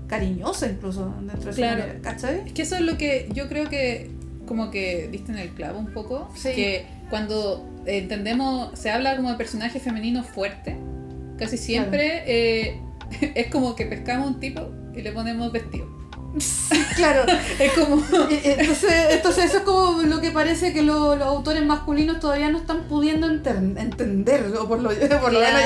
[0.06, 1.84] cariñosa incluso dentro de su Claro.
[2.02, 2.42] ¿cachai?
[2.46, 4.10] Es que eso es lo que yo creo que
[4.46, 6.30] como que diste en el clavo un poco.
[6.34, 6.52] Sí.
[6.54, 10.76] Que cuando entendemos, se habla como de personaje femenino fuerte,
[11.38, 12.80] casi siempre eh,
[13.34, 15.86] es como que pescamos un tipo y le ponemos vestido.
[16.96, 17.22] Claro.
[17.60, 18.02] Es como.
[18.28, 22.58] Entonces, entonces eso es como lo que parece que lo- los autores masculinos todavía no
[22.58, 25.62] están pudiendo enter- entender, o por lo, por lo menos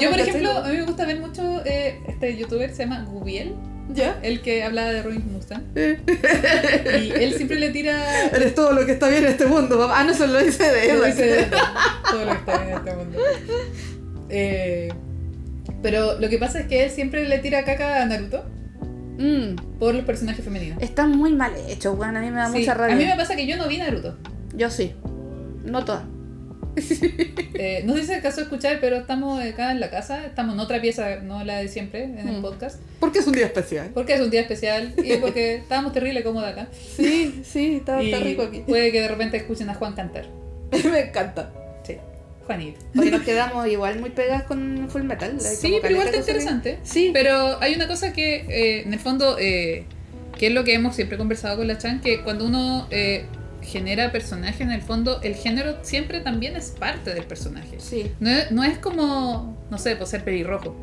[0.00, 3.54] Yo, por ejemplo, a mí me gusta ver mucho eh, este youtuber, se llama Gubiel,
[3.94, 4.18] ¿Ya?
[4.22, 5.62] el que hablaba de Robin Mustang.
[5.76, 8.26] Y él siempre le tira.
[8.32, 10.00] Eres todo lo que está bien en este mundo, papá.
[10.00, 11.00] Ah, no, eso lo dice de él.
[11.06, 11.46] dice
[12.10, 13.18] todo lo que está bien en este mundo.
[14.30, 14.88] Eh,
[15.82, 18.44] pero lo que pasa es que él siempre le tira caca a Naruto
[19.18, 20.82] Mm, por los personajes femeninos.
[20.82, 22.16] está muy mal hecho, weón.
[22.16, 22.96] A mí me da Sí, mucha A rabia.
[22.96, 24.16] mí me pasa que yo no vi Naruto.
[24.56, 24.94] Yo sí.
[25.64, 26.04] No toda.
[27.54, 30.24] Eh, no sé si es el caso de escuchar, pero estamos acá en la casa,
[30.26, 32.42] estamos en otra pieza, no la de siempre, en el Mm.
[32.42, 32.80] podcast.
[32.98, 33.90] Porque es un día especial.
[33.94, 36.66] Porque es un día especial y porque estábamos terrible cómodos acá.
[36.96, 38.60] Sí, sí, está, y está rico aquí.
[38.66, 40.26] puede que de repente escuchen a Juan cantar.
[40.90, 41.52] me encanta.
[41.86, 41.96] Sí,
[42.46, 42.80] Juanito.
[42.98, 45.38] Hoy nos quedamos igual muy pegadas con Full Metal.
[45.40, 46.78] Sí, pero igual está interesante.
[46.82, 49.84] que- Sí, Pero hay una cosa que, eh, en el fondo, eh,
[50.38, 53.26] que es lo que hemos siempre conversado con la Chan, que cuando uno eh,
[53.62, 57.78] genera personaje, en el fondo, el género siempre también es parte del personaje.
[57.78, 58.10] sí.
[58.20, 60.74] No es, no es como, no sé, pues ser pelirrojo.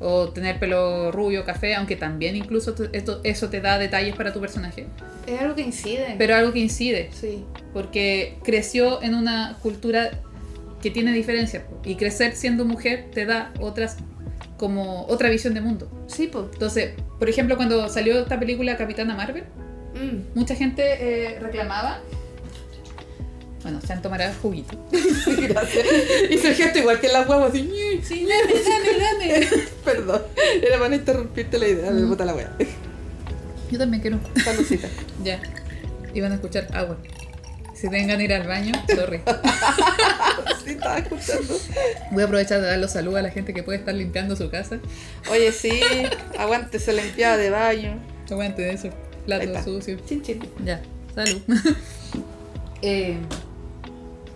[0.00, 4.40] O tener pelo rubio, café, aunque también incluso esto, eso te da detalles para tu
[4.40, 4.86] personaje.
[5.26, 6.14] Es algo que incide.
[6.16, 7.44] Pero algo que incide, sí.
[7.72, 10.10] porque creció en una cultura
[10.80, 11.64] que tiene diferencias.
[11.84, 13.96] Y crecer siendo mujer te da otras,
[14.56, 15.90] como otra visión de mundo.
[16.06, 16.46] Sí, pues.
[16.52, 19.44] Entonces, por ejemplo, cuando salió esta película Capitana Marvel,
[19.94, 20.38] Mm.
[20.38, 22.00] mucha gente eh, reclamaba.
[23.62, 24.78] Bueno, se han tomado juguito.
[25.26, 25.84] Gracias.
[26.30, 28.00] Hice el gesto igual que en las huevas, así.
[28.04, 29.48] Sí, dame, dame, dame.
[29.84, 30.22] Perdón.
[30.62, 31.90] Era para interrumpirte la idea.
[31.90, 32.08] Me Mm.
[32.08, 32.52] puta la wea.
[33.70, 34.18] Yo también quiero.
[34.44, 34.88] Saludcita.
[35.24, 35.40] Ya.
[36.14, 36.96] Iban a escuchar agua.
[37.74, 39.20] Si tengan que ir al baño, sorry.
[40.64, 41.54] Sí, estaba escuchando.
[42.12, 44.50] Voy a aprovechar de dar los saludos a la gente que puede estar limpiando su
[44.50, 44.78] casa.
[45.30, 45.80] Oye, sí.
[46.38, 47.98] Aguántese la limpiada de baño.
[48.30, 48.92] Aguante de esos
[49.28, 49.62] Está.
[49.64, 50.04] sucios.
[50.06, 50.40] Chin, chin.
[50.64, 50.80] Ya,
[51.14, 51.40] salud.
[52.80, 53.18] Eh,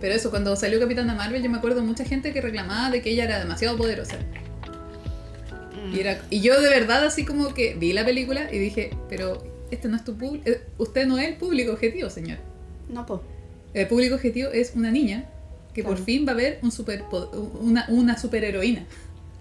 [0.01, 3.01] pero eso, cuando salió Capitana Marvel, yo me acuerdo de mucha gente que reclamaba de
[3.01, 4.17] que ella era demasiado poderosa.
[4.17, 5.95] Mm.
[5.95, 9.41] Y, era, y yo de verdad así como que vi la película y dije, pero
[9.71, 12.39] este no es tu público, usted no es el público objetivo, señor.
[12.89, 13.21] No, pues.
[13.73, 15.29] El público objetivo es una niña
[15.73, 17.05] que por fin va a ver un super,
[17.61, 18.85] una, una superheroína.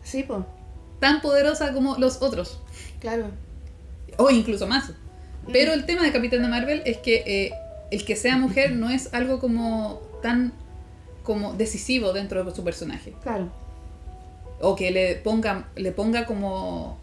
[0.05, 0.45] Sí, pues.
[1.01, 2.61] Tan poderosa como los otros.
[3.01, 3.27] Claro.
[4.17, 4.93] O incluso más.
[5.51, 7.53] Pero el tema de Capitana Marvel es que eh,
[7.91, 10.53] el que sea mujer no es algo como tan
[11.23, 13.13] como decisivo dentro de su personaje.
[13.23, 13.49] Claro.
[14.61, 16.99] O que le ponga, le ponga como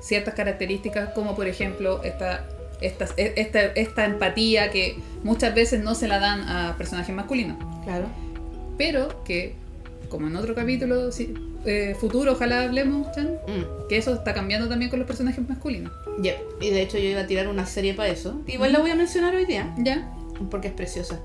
[0.00, 2.46] ciertas características, como por ejemplo esta,
[2.80, 7.56] esta, esta, esta empatía que muchas veces no se la dan a personajes masculinos.
[7.84, 8.06] Claro.
[8.78, 9.54] Pero que,
[10.10, 11.08] como en otro capítulo
[11.64, 13.88] eh, futuro, ojalá hablemos, Chan, Mm.
[13.88, 15.90] que eso está cambiando también con los personajes masculinos.
[16.20, 16.34] Ya.
[16.60, 18.42] Y de hecho yo iba a tirar una serie para eso.
[18.46, 19.74] Igual la voy a mencionar hoy día.
[19.78, 20.12] ¿Ya?
[20.50, 21.20] porque es preciosa.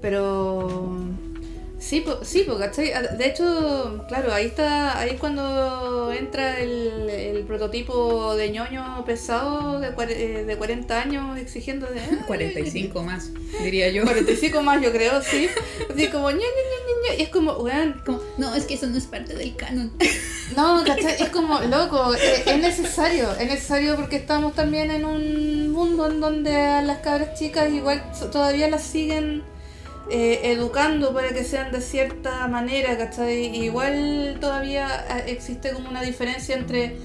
[0.00, 0.96] Pero
[1.80, 2.92] sí, po- sí, po, ¿cachai?
[2.92, 9.04] Ah, De hecho, claro, ahí está, ahí es cuando entra el, el prototipo de ñoño
[9.04, 12.00] pesado de, eh, de 40 años exigiendo de...
[12.10, 13.30] "Ay, 45 más,
[13.62, 14.04] diría yo.
[14.04, 15.48] 45 más, yo creo, sí.
[15.92, 18.74] Así como ña, ña, ña, ña, ña, Y es como, weón, Como, no, es que
[18.74, 19.90] eso no es parte del canon.
[20.56, 21.16] no, ¿cachai?
[21.22, 26.20] Es como, loco, eh, es necesario, es necesario porque estamos también en un mundo en
[26.20, 29.42] donde a las cabras chicas igual todavía las siguen
[30.10, 33.56] eh, educando para que sean de cierta manera, ¿cachai?
[33.56, 36.96] Igual todavía ah, existe como una diferencia entre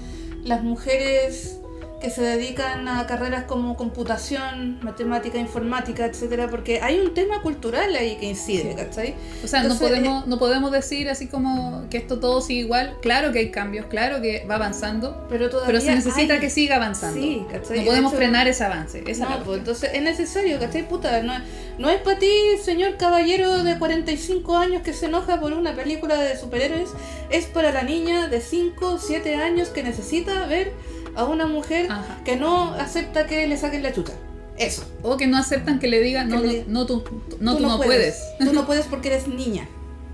[0.42, 1.60] las mujeres
[2.00, 7.94] que se dedican a carreras como computación, matemática, informática, etcétera, porque hay un tema cultural
[7.96, 9.14] ahí que incide, ¿cachai?
[9.42, 12.96] O sea, Entonces, no, podemos, no podemos decir así como que esto todo sigue igual.
[13.00, 16.50] Claro que hay cambios, claro que va avanzando, Pero todavía pero se necesita hay- que
[16.50, 17.20] siga avanzando.
[17.20, 17.78] Sí, ¿cachai?
[17.78, 19.02] no De podemos hecho- frenar ese avance.
[19.06, 20.86] Esa No, pues entonces es necesario, ¿cachai?
[20.86, 21.32] Puta, no,
[21.78, 22.30] no es para ti,
[22.62, 26.90] señor caballero de 45 años que se enoja por una película de superhéroes,
[27.30, 30.72] es para la niña de 5, 7 años que necesita ver
[31.16, 32.18] a una mujer Ajá.
[32.24, 34.12] que no acepta que le saquen la chucha.
[34.58, 34.84] Eso.
[35.02, 37.04] O que no aceptan que le digan, no, Que no, le- no, tú,
[37.40, 38.16] no, tú no puedes.
[38.38, 39.68] Tú no puedes porque eres niña.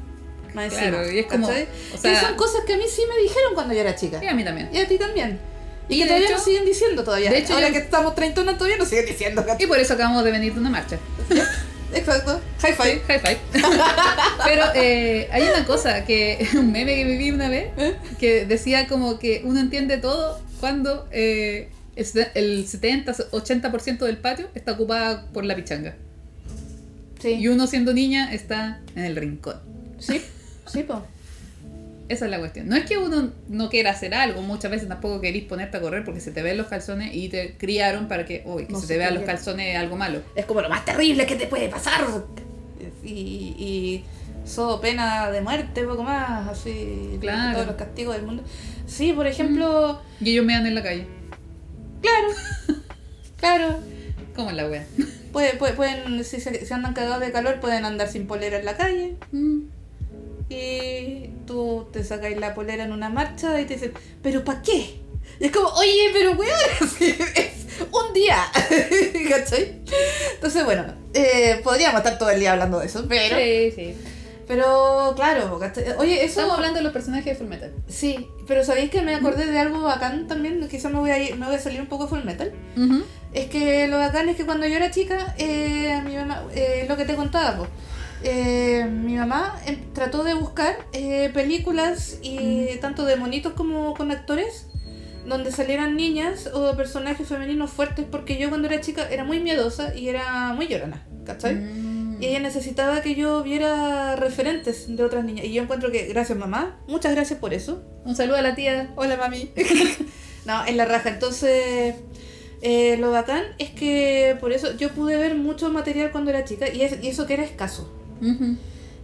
[0.55, 1.67] Más Claro, encima, y es como, o que
[1.99, 4.19] sea- son cosas que a mí sí me dijeron cuando yo era chica.
[4.23, 4.69] Y a mí también.
[4.73, 5.39] Y a ti también.
[5.89, 7.31] Y, Y que todavía hecho- nos siguen diciendo todavía.
[7.31, 9.45] de hecho Ahora yo- que estamos treintonas todavía nos siguen diciendo.
[9.59, 10.99] Y por eso acabamos de venir de una marcha.
[11.95, 12.41] Exacto.
[12.61, 13.03] High five.
[13.07, 13.39] High five.
[14.45, 17.97] Pero eh, hay una cosa, que un meme que viví una vez, ¿Eh?
[18.19, 24.49] que decía como que uno entiende todo cuando eh, el se- el 70-80% del patio
[24.55, 25.97] está ocupada por la pichanga.
[27.21, 27.31] Sí.
[27.35, 29.57] Y uno siendo niña está en el rincón.
[29.99, 30.21] Sí,
[30.67, 31.05] sí, po.
[32.09, 32.69] Esa es la cuestión.
[32.69, 36.05] No es que uno no quiera hacer algo, muchas veces tampoco querís ponerte a correr
[36.05, 38.87] porque se te ven los calzones y te criaron para que, uy, que No se
[38.87, 40.23] se te vean los calzones es algo malo.
[40.37, 42.05] Es como lo más terrible que te puede pasar.
[43.05, 44.05] Y, y
[44.45, 47.19] so pena de muerte, poco más, así.
[47.21, 47.55] Claro.
[47.55, 48.43] Todos los castigos del mundo.
[48.87, 51.07] Sí, por ejemplo, Y ellos me dan en la calle.
[52.01, 52.29] claro.
[53.39, 53.77] Claro.
[54.37, 54.87] ¿Cómo es la wea?
[55.33, 58.65] Puede- puede- pueden, si, se, si andan cagados de calor, pueden andar sin polera en
[58.65, 59.17] la calle.
[59.33, 59.63] Mm.
[60.49, 65.01] Y tú te sacáis la polera en una marcha y te dicen, ¿pero para qué?
[65.41, 66.53] Y es como, oye, pero weón,
[67.01, 67.53] es
[67.91, 68.45] un día.
[69.31, 69.81] ¿Cachai?
[70.35, 70.85] Entonces, bueno,
[71.15, 73.37] eh, podríamos estar todo el día hablando de eso, pero.
[73.37, 73.95] Sí, sí.
[74.53, 75.59] Pero, claro.
[75.97, 76.41] Oye, eso.
[76.41, 77.73] Estamos hablando de los personajes de Full Metal.
[77.89, 80.69] Sí, pero ¿sabéis que me acordé de algo bacán también?
[80.69, 82.53] Quizás me voy a ir, me voy a salir un poco full metal.
[82.77, 83.03] Ujú.
[83.33, 86.99] Es que lo bacán es que cuando yo era chica, eh, mi mamá, eh, lo
[86.99, 87.67] que te contaba, po,
[88.23, 94.11] eh, mi mamá eh, trató de buscar eh, películas y tanto de monitos como con
[94.11, 94.67] actores
[95.27, 99.97] donde salieran niñas o personajes femeninos fuertes porque yo cuando era chica era muy miedosa
[99.97, 101.55] y era muy llorona, ¿cachai?
[101.55, 102.02] Mm.
[102.23, 105.45] Y ella necesitaba que yo viera referentes de otras niñas.
[105.47, 107.83] Y yo encuentro que, gracias mamá, muchas gracias por eso.
[108.05, 108.93] Un saludo a la tía.
[108.97, 109.51] Hola mami.
[110.47, 111.09] no, en la raja.
[111.09, 111.97] Entonces,
[112.63, 116.69] eh, lo bacán es que por eso yo pude ver mucho material cuando era chica
[116.73, 117.93] y, es- y eso que era escaso.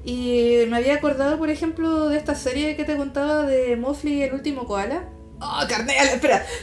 [0.04, 4.22] Y me había acordado, por ejemplo, de esta serie que te contaba de Mowgli y
[4.22, 5.08] el último koala.
[5.40, 6.04] ¡Oh, carnera!
[6.04, 6.46] Espera.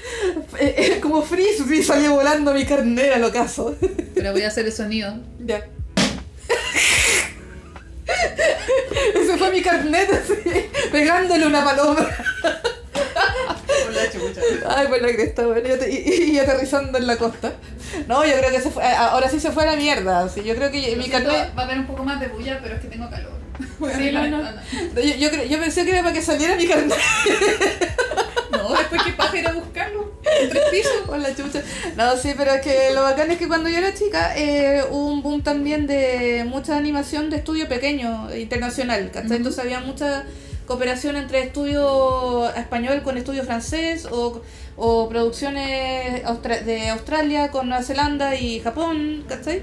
[0.59, 3.75] Eh, eh, como frisbee salió volando mi carnera, lo caso.
[4.13, 5.13] Pero voy a hacer el sonido.
[5.45, 5.67] Ya.
[9.25, 12.07] Ese fue mi carnet así, pegándole una paloma.
[14.67, 17.53] Ay, por la cresta, bueno, y, y- y aterrizando en la costa.
[18.07, 20.27] No, yo creo que se fue, ahora sí se fue a la mierda.
[20.29, 21.51] Sí, yo creo que mi carnet.
[21.57, 23.31] Va a haber un poco más de bulla, pero es que tengo calor.
[23.97, 24.41] Sí, no, no.
[24.95, 26.97] Yo, yo, yo pensé que era para que saliera mi carnet
[28.51, 30.11] No, después que pasa ir a buscarlo.
[30.23, 30.93] Tres pisos.
[31.05, 31.61] con la chucha.
[31.95, 35.07] No, sí, pero es que lo bacán es que cuando yo era chica eh, hubo
[35.07, 39.37] un boom también de mucha animación de estudio pequeño, internacional, ¿cachai?
[39.37, 40.25] Entonces había mucha
[40.65, 44.41] cooperación entre estudio español con estudio francés o,
[44.77, 49.61] o producciones austra- de Australia con Nueva Zelanda y Japón, ¿cachai?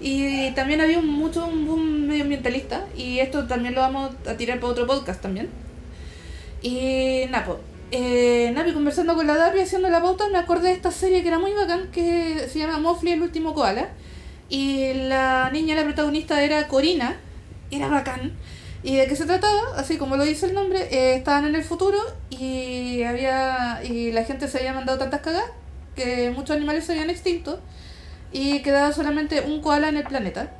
[0.00, 4.58] Y también había un, mucho un boom medioambientalista y esto también lo vamos a tirar
[4.60, 5.48] para otro podcast también.
[6.62, 7.60] Y Napo,
[7.90, 11.28] eh, Napi conversando con la Dapi haciendo la pauta me acordé de esta serie que
[11.28, 13.88] era muy bacán que se llama Mowgli el último koala
[14.48, 17.16] y la niña, la protagonista era Corina,
[17.70, 18.32] era bacán.
[18.82, 19.76] ¿Y de qué se trataba?
[19.76, 21.98] Así como lo dice el nombre, eh, estaban en el futuro
[22.30, 25.50] y había y la gente se había mandado tantas cagadas
[25.96, 27.60] que muchos animales se habían extinto
[28.32, 30.52] y quedaba solamente un koala en el planeta.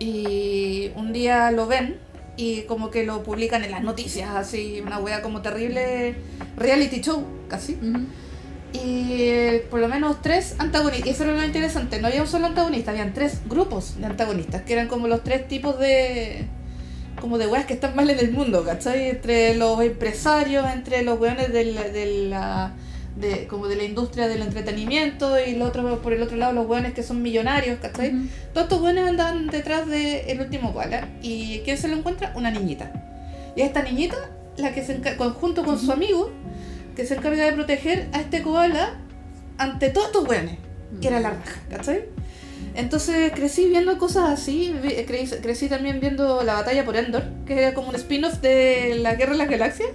[0.00, 2.00] Y un día lo ven
[2.36, 6.14] y como que lo publican en las noticias, así, una wea como terrible
[6.56, 7.78] reality show, casi.
[8.72, 12.26] Y eh, por lo menos tres antagonistas, y eso era lo interesante, no había un
[12.26, 16.46] solo antagonista, habían tres grupos de antagonistas, que eran como los tres tipos de
[17.20, 19.08] como de weas que están mal en el mundo, ¿cachai?
[19.10, 22.72] Entre los empresarios, entre los weones del- de la
[23.16, 26.66] de, como de la industria del entretenimiento y el otro, por el otro lado los
[26.66, 28.14] weones que son millonarios, ¿cachai?
[28.14, 28.26] Ujú.
[28.52, 31.08] Todos estos buenos andan detrás del el último koala.
[31.22, 32.32] ¿Y quién se lo encuentra?
[32.34, 32.92] Una niñita.
[33.56, 34.16] Y esta niñita,
[34.56, 35.00] la que se
[35.40, 36.30] junto con su amigo,
[36.96, 38.98] que se encarga de proteger a este koala
[39.58, 40.54] ante todos estos buenos,
[41.00, 42.04] que era la raja, ¿cachai?
[42.74, 44.74] Entonces crecí viendo cosas así,
[45.06, 49.14] crecí, crecí también viendo la batalla por Endor, que era como un spin-off de la
[49.14, 49.90] Guerra de las Galaxias.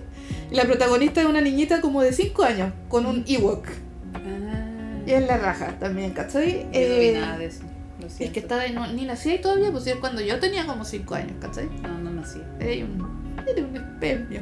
[0.52, 3.68] Y la protagonista es una niñita como de 5 años, con un Ewok.
[4.14, 4.20] Ah.
[5.06, 6.60] Y es la raja también, ¿cachai?
[6.62, 7.62] Yo no vi Eh, nada de eso.
[8.00, 10.86] Lo es que estaba no, ni nací ahí todavía, pues es cuando yo tenía como
[10.86, 11.68] 5 años, ¿cachai?
[11.82, 12.40] No, no nací.
[12.60, 14.42] Era un, era un espermio.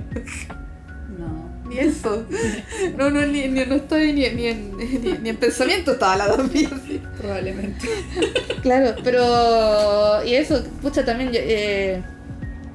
[1.18, 1.48] No.
[1.68, 2.26] Ni eso.
[2.98, 6.28] No, no, ni, ni- no estoy ni, ni, en, ni, ni en pensamiento estaba la
[6.28, 7.02] dormida así.
[7.18, 7.88] Probablemente.
[8.62, 10.24] Claro, pero.
[10.26, 11.32] Y eso, pucha, también.
[11.32, 12.02] yo, Eh,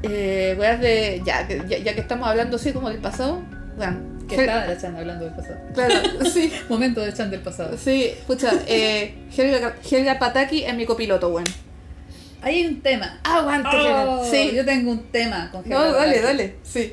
[0.03, 1.23] eh, weas de.
[1.25, 3.41] Ya, que- ya, ya que estamos hablando así como del pasado.
[3.77, 3.99] Bueno,
[4.29, 5.59] Que la Chan hablando del pasado.
[5.75, 5.95] Claro,
[6.33, 6.53] sí.
[6.69, 7.77] Momento de Chan del pasado.
[7.77, 11.45] Sí, pucha, eh, Helga, Helga Pataki es mi copiloto, weón.
[12.43, 13.21] Ahí hay un tema.
[13.25, 14.25] Aguante, Oh.
[14.29, 14.53] Sí.
[14.55, 16.23] Yo tengo un tema con Helga No, dale, Pataki.
[16.27, 16.55] dale.
[16.63, 16.93] Sí.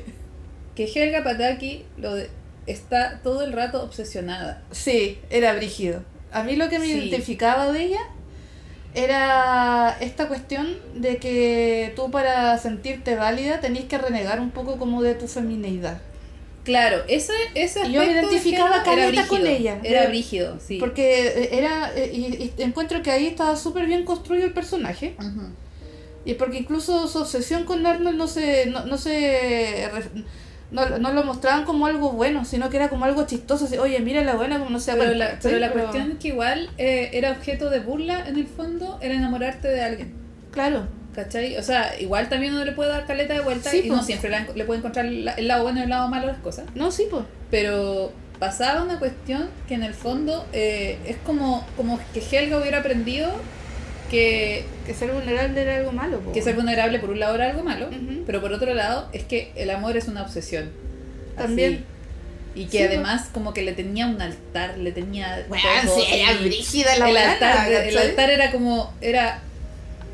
[0.74, 2.30] Que Helga Pataki lo de-
[2.66, 4.62] está todo el rato obsesionada.
[4.70, 6.02] Sí, era brígido.
[6.32, 6.92] A mí lo que me Sí.
[6.92, 8.00] identificaba de ella
[8.94, 15.02] era esta cuestión de que tú para sentirte válida tenés que renegar un poco como
[15.02, 16.00] de tu femineidad.
[16.64, 19.80] Claro, ese, ese Y yo me aspecto de identificaba era con ella.
[19.82, 20.78] Era brígido, sí.
[20.78, 25.14] Porque eh, era, eh, y, y encuentro que ahí estaba súper bien construido el personaje.
[26.24, 29.88] Y porque incluso su obsesión con Arnold no se, no, no se
[30.70, 33.98] no, no lo mostraban como algo bueno, sino que era como algo chistoso, así, oye,
[34.00, 36.28] mira la buena como no se da Pero cuenta", la, pero la cuestión es que
[36.28, 40.12] igual eh, era objeto de burla en el fondo, era enamorarte de alguien.
[40.52, 41.56] Claro, ¿Cachai?
[41.56, 44.30] O sea, igual también uno le puede dar caleta de vuelta Sí, y no siempre
[44.30, 46.66] la- le puede encontrar la- el lado bueno y el lado malo de las cosas.
[46.76, 47.24] no, sí, pues.
[47.50, 52.78] Pero pasaba una cuestión que en el fondo eh, es como, como que Helga hubiera
[52.78, 53.28] aprendido
[54.10, 56.32] que, Que ser vulnerable era algo malo, po.
[56.32, 57.88] que ser vulnerable por un lado era algo malo,
[58.26, 60.70] pero por otro lado es que el amor es una obsesión.
[61.36, 61.46] Así.
[61.46, 61.84] También.
[62.54, 65.46] Y que Sí, además como que le tenía un altar, le tenía...
[65.46, 68.92] Todo, sí, era brígida la el buena, altar, el altar era como...
[69.00, 69.40] Era,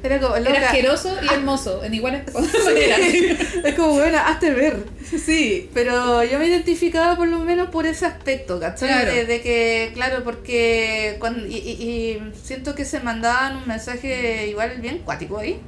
[0.07, 2.22] Era como, era loca, asqueroso y hermoso, en iguales
[2.64, 2.98] maneras.
[3.64, 4.84] es como, bueno, hazte ver.
[5.04, 5.68] Sí.
[5.74, 8.88] Pero yo me identificaba por lo menos por ese aspecto, ¿cachai?
[8.88, 9.12] Claro.
[9.12, 14.46] De, de que, claro, porque cuando, y, y- y siento que se mandaban un mensaje
[14.48, 15.61] igual bien cuático ahí.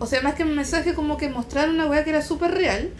[0.00, 2.90] O sea, más que un mensaje como que mostrar una weá que era súper real,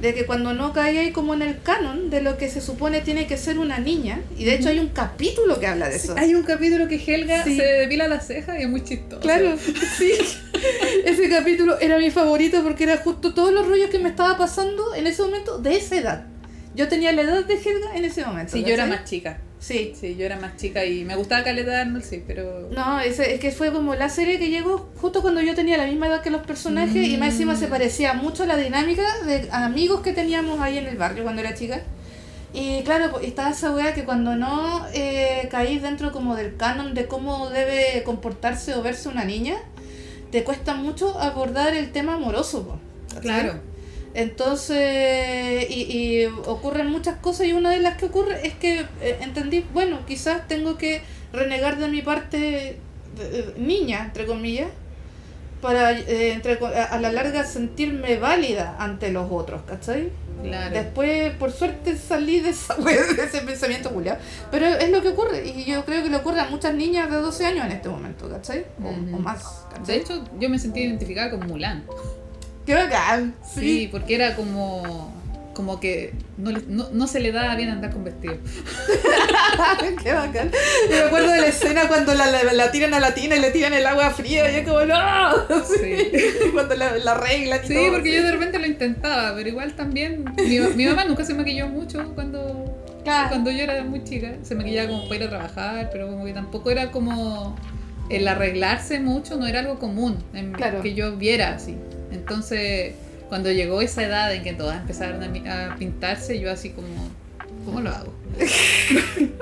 [0.00, 3.00] de que cuando no caía ahí como en el canon de lo que se supone
[3.00, 6.14] tiene que ser una niña, y de hecho hay un capítulo que habla de eso.
[6.18, 7.56] Hay un capítulo que Helga Sí.
[7.56, 9.20] se depila las cejas y es muy chistoso.
[9.22, 9.56] Claro,
[9.98, 10.12] sí.
[11.04, 14.94] Ese capítulo era mi favorito porque era justo todos los rollos que me estaba pasando
[14.94, 16.26] en ese momento de esa edad.
[16.74, 18.52] Yo tenía la edad de Helga en ese momento.
[18.52, 19.38] Sí, yo era más chica.
[19.58, 19.94] Sí.
[19.98, 22.68] Sí, yo era más chica y me gustaba Caleta Arnold, sí, pero...
[22.70, 25.86] No, ese, es que fue como la serie que llegó justo cuando yo tenía la
[25.86, 29.48] misma edad que los personajes y más encima se parecía mucho a la dinámica de
[29.50, 31.82] amigos que teníamos ahí en el barrio cuando era chica.
[32.52, 36.94] Y claro, pues, estaba esa wea que cuando no eh, caís dentro como del canon
[36.94, 39.56] de cómo debe comportarse o verse una niña,
[40.30, 42.66] te cuesta mucho abordar el tema amoroso.
[42.66, 43.20] po.
[43.20, 43.60] Claro.
[44.16, 49.18] Entonces, y, y ocurren muchas cosas y una de las que ocurre es que eh,
[49.20, 51.02] entendí, bueno, quizás tengo que
[51.34, 52.78] renegar de mi parte
[53.20, 54.68] eh, niña, entre comillas,
[55.60, 60.08] para eh, entre a, a la larga sentirme válida ante los otros, ¿cachai?
[60.42, 60.74] Claro.
[60.74, 64.16] Después, por suerte, salí de, esa, de ese pensamiento culiao.
[64.50, 67.16] Pero es lo que ocurre, y yo creo que le ocurre a muchas niñas de
[67.18, 68.64] 12 años en este momento, ¿cachai?
[68.82, 69.96] O, o más, De ¿cachai?
[69.98, 71.84] hecho, yo me sentí identificada con Mulan.
[72.66, 73.34] ¡Qué bacán!
[73.54, 75.14] Sí, porque era como...
[75.54, 78.36] Como que no, no, no se le daba bien andar con vestido.
[80.02, 80.50] Qué bacán.
[80.90, 83.40] Yo me acuerdo de la escena cuando la, la, la tiran a la tina y
[83.40, 85.30] le tiran el agua fría y es como ¡No!
[85.64, 85.96] Sí.
[86.52, 87.92] Cuando la, la arreglan y Sí, todo.
[87.92, 90.24] porque yo de repente lo intentaba, pero igual también...
[90.36, 93.30] Mi, mi mamá nunca se maquilló mucho cuando, Claro.
[93.30, 94.34] cuando yo era muy chica.
[94.42, 97.56] Se maquillaba como para ir a trabajar, pero como que tampoco era como...
[98.10, 100.82] El arreglarse mucho no era algo común en Claro.
[100.82, 101.76] que yo viera así.
[102.12, 102.94] Entonces,
[103.28, 106.86] cuando llegó esa edad en que todas empezaron a, a pintarse, yo así como...
[107.64, 108.14] ¿Cómo lo hago?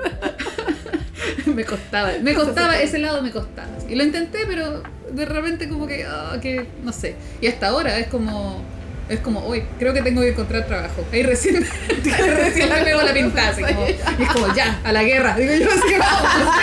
[1.45, 3.69] me costaba, me costaba, ese lado me costaba.
[3.87, 7.15] Y lo intenté, pero de repente como que, ah, que no sé.
[7.41, 8.61] Y hasta ahora es como,
[9.09, 11.05] es como, hoy creo que tengo que encontrar trabajo.
[11.13, 11.57] Ahí recién,
[11.87, 13.49] ahí recién me pego la pintada.
[13.49, 15.35] así como- y es como, ya, a la guerra.
[15.37, 16.55] Digo yo, así que vamos.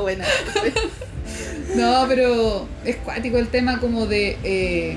[0.02, 0.24] Buena.
[1.76, 4.96] No, pero es cuático el tema como de, eh,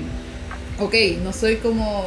[0.80, 2.04] ok, no soy como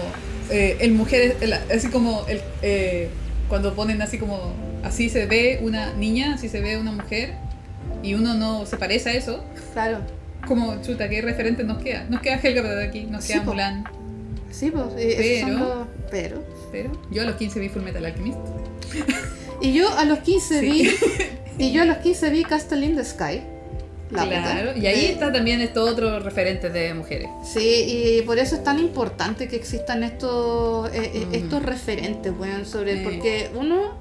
[0.50, 3.10] eh, el mujer, el- así como el, eh,
[3.50, 4.54] cuando ponen así como,
[4.84, 7.34] así se ve una niña, así se ve una mujer,
[8.04, 9.44] y uno no se parece a eso,
[9.74, 10.00] Claro.
[10.48, 12.06] como chuta, ¿qué referente nos queda?
[12.10, 13.52] Nos queda Helga de aquí, nos Sí, queda po.
[13.52, 13.84] Mulan,
[14.52, 14.86] Sí, pues.
[14.96, 16.44] Pero- los- Pero.
[16.72, 18.38] pero yo a los 15 vi Full Metal Alchemist.
[19.62, 20.66] Y yo a los 15 Sí.
[20.72, 20.90] vi.
[21.60, 23.42] Y yo a los 15 vi Castle in the Sky.
[24.10, 24.80] La claro, puta.
[24.80, 27.28] y ahí Eh, está también estos otros referentes de mujeres.
[27.44, 27.60] Sí,
[28.18, 31.34] y por eso es tan importante que existan estos, eh, eh, Mm.
[31.36, 33.04] estos referentes, weón, sobre, Sí.
[33.04, 33.96] porque uno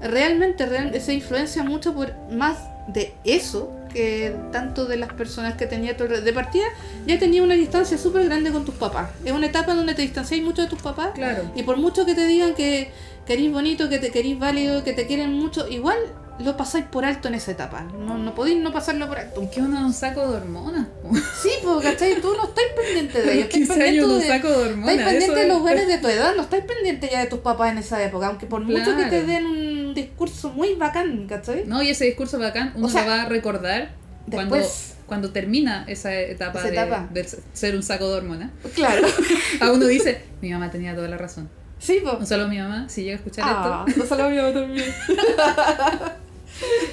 [0.00, 5.66] realmente real- se influencia mucho por más de eso que tanto de las personas que
[5.66, 6.64] tenía tu de partida
[7.06, 10.42] ya tenía una distancia súper grande con tus papás es una etapa donde te distanciáis
[10.44, 11.42] mucho de tus papás Claro.
[11.56, 12.90] y por mucho que te digan que
[13.26, 15.96] querís bonito que te querís válido que te quieren mucho igual
[16.40, 19.50] lo pasáis por alto en esa etapa no, no podéis no pasarlo por alto Es
[19.50, 20.86] que uno es un saco de hormonas.
[21.02, 21.10] po.
[21.42, 22.20] sí porque ¿cachai?
[22.20, 24.68] tú no estás pendiente de ellos los estás 15 años pendiente un de, saco de
[24.68, 24.94] hormonas.
[24.96, 27.72] Estáis pendiente de los buenos de tu edad, no estáis pendiente ya de tus papás
[27.72, 31.64] en esa época, aunque por mucho que te den un discurso muy bacán, ¿cachai?
[31.66, 33.90] No, y ese discurso bacán uno O sea, lo va a recordar
[34.30, 37.08] cuando, Después, cuando termina esa etapa, Esa de, etapa.
[37.10, 38.50] de ser un saco de hormonas.
[38.74, 39.06] claro.
[39.60, 41.48] A uno dice, mi mamá tenía toda la razón.
[41.80, 42.14] Sí, pues.
[42.18, 44.00] Un saludo a mi mamá, si llega a escuchar Ah, esto.
[44.00, 44.84] no solo mi mamá también.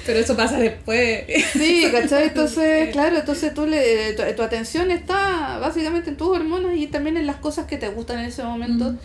[0.04, 1.24] Pero eso pasa después.
[1.52, 2.28] Sí, ¿cachai?
[2.28, 7.16] Entonces, claro, entonces tú le, tu, tu atención está básicamente en tus hormonas y también
[7.16, 8.92] en las cosas que te gustan en ese momento.
[8.92, 8.98] Mm.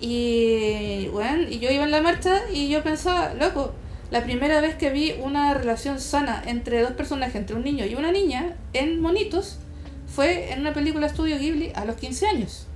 [0.00, 3.74] Y, bueno, y yo iba en la marcha y yo pensaba, loco,
[4.10, 7.94] la primera vez que vi una relación sana entre dos personajes, entre un niño y
[7.94, 9.58] una niña, en monitos,
[10.06, 12.67] fue en una película Estudio Ghibli a los 15 años.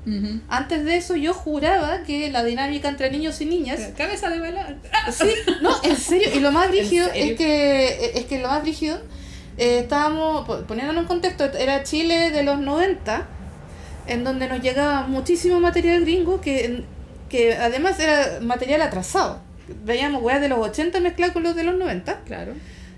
[0.48, 4.80] Antes de eso yo juraba que la dinámica entre niños y niñas Cabeza de balón.
[5.12, 5.30] Sí,
[5.60, 6.28] no, en serio.
[6.34, 8.98] Y lo más rígido es que, es que lo más rígido,
[9.58, 13.26] eh, estábamos, po- poniéndonos en contexto, era Chile de los 90,
[14.08, 16.82] en donde nos llegaba muchísimo material gringo que,
[17.28, 19.40] que además era material atrasado.
[19.84, 22.20] Veíamos weas de los 80 mezcladas con los de los 90.
[22.26, 22.54] Claro.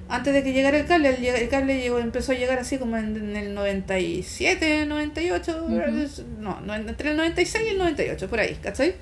[0.08, 3.16] Antes de que llegara el cable, el, cable llegó, empezó a llegar así como en,
[3.16, 6.24] en el 97, 98, Ujú.
[6.40, 8.94] no, no, entre el 96 y el 98, por ahí, ¿cachai?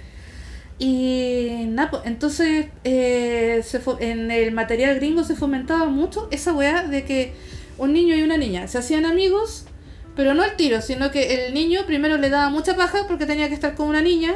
[0.78, 6.84] Y nada, pues, entonces eh, se en el material gringo se fomentaba mucho esa weá
[6.84, 7.32] de que
[7.78, 9.66] un niño y una niña se hacían amigos,
[10.16, 13.48] pero no al tiro, sino que el niño primero le daba mucha paja porque tenía
[13.48, 14.34] que estar con una niña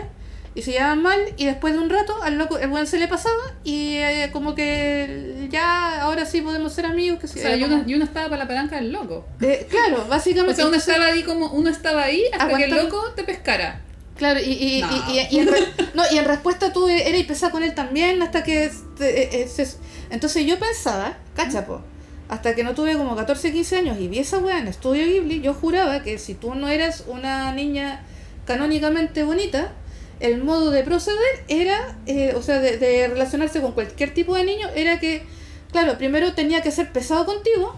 [0.57, 3.07] y se llevaban mal y después de un rato al loco el buen se le
[3.07, 7.59] pasaba y eh, como que ya ahora sí podemos ser amigos que O sea, eh,
[7.59, 9.27] y como- uno, y uno estaba para la palanca del loco.
[9.41, 12.71] eh, claro O básicamente sea, uno estaba ahí como uno estaba ahí hasta que el
[12.75, 13.83] loco te pescara.
[14.17, 14.89] Claro, y, y, No.
[15.31, 15.51] y, en,
[15.95, 18.65] no, y en respuesta tú eras pesada con él también hasta que...
[18.65, 19.77] este, eh, se-
[20.09, 21.83] entonces yo pensaba, cachapo,
[22.31, 25.43] hasta que no tuve como 14, 15 años y vi esa weá en Estudio Ghibli,
[25.43, 28.01] yo juraba que si tú no eras una niña
[28.47, 29.73] canónicamente bonita,
[30.21, 34.69] el modo de proceder era, eh, o sea, de, relacionarse con cualquier tipo de niño,
[34.75, 35.23] era que,
[35.71, 37.75] claro, primero tenía que ser pesado contigo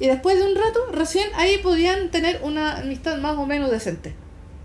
[0.00, 4.14] y después de un rato, recién ahí podían tener una amistad más o menos decente.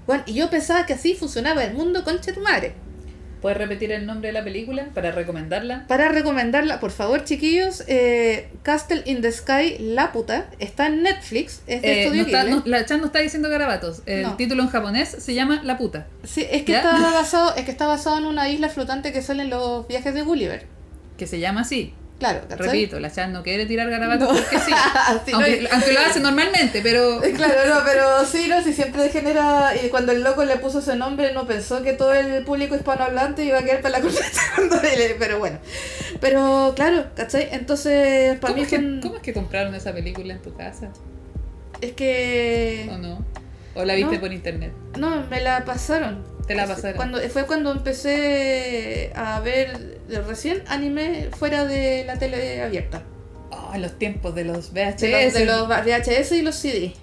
[0.05, 2.75] Bueno, y yo pensaba que así funcionaba el mundo, concha tu madre.
[3.43, 5.83] ¿Puedes repetir el nombre de la película para recomendarla?
[5.89, 11.61] Para recomendarla, por favor, chiquillos, eh, Castle in the Sky, La Puta, está en Netflix,
[11.67, 14.01] es de Eh, no está- no- la Chan no está diciendo garabatos.
[14.05, 14.37] El No.
[14.37, 16.07] título en japonés se llama La puta.
[16.23, 16.77] Sí, es que ¿Ya?
[16.77, 20.13] está basado, es que está basado en una isla flotante que sale en los viajes
[20.13, 20.65] de Gulliver.
[21.17, 21.93] Que se llama así.
[22.19, 22.67] Claro, ¿cachai?
[22.67, 24.39] Repito, la Chan no quiere tirar garabatos No.
[24.39, 24.71] porque sí.
[25.33, 27.21] Aunque, lo hace normalmente, pero.
[27.35, 29.73] Claro, no, pero sí, no, sí, siempre genera.
[29.83, 33.43] Y cuando el loco le puso ese nombre, no pensó que todo el público hispanohablante
[33.43, 34.23] iba a quedar para la corneta
[34.55, 35.59] cuando le- Pero bueno.
[36.21, 37.49] Pero claro, ¿cachai?
[37.51, 40.89] Entonces, para ¿Cómo mí es, que, cómo es que compraron esa película en tu casa?
[41.81, 42.87] Es que.
[42.89, 43.25] ¿O no?
[43.75, 44.21] ¿O la viste No.
[44.21, 44.71] por internet?
[44.97, 46.23] No, me la pasaron.
[46.47, 46.97] Te la pasaron.
[46.97, 53.03] Cuando, fue cuando empecé a ver recién anime fuera de la tele abierta.
[53.51, 55.01] Oh, en los tiempos de los VHS.
[55.01, 56.93] De los, de los VHS y los CD.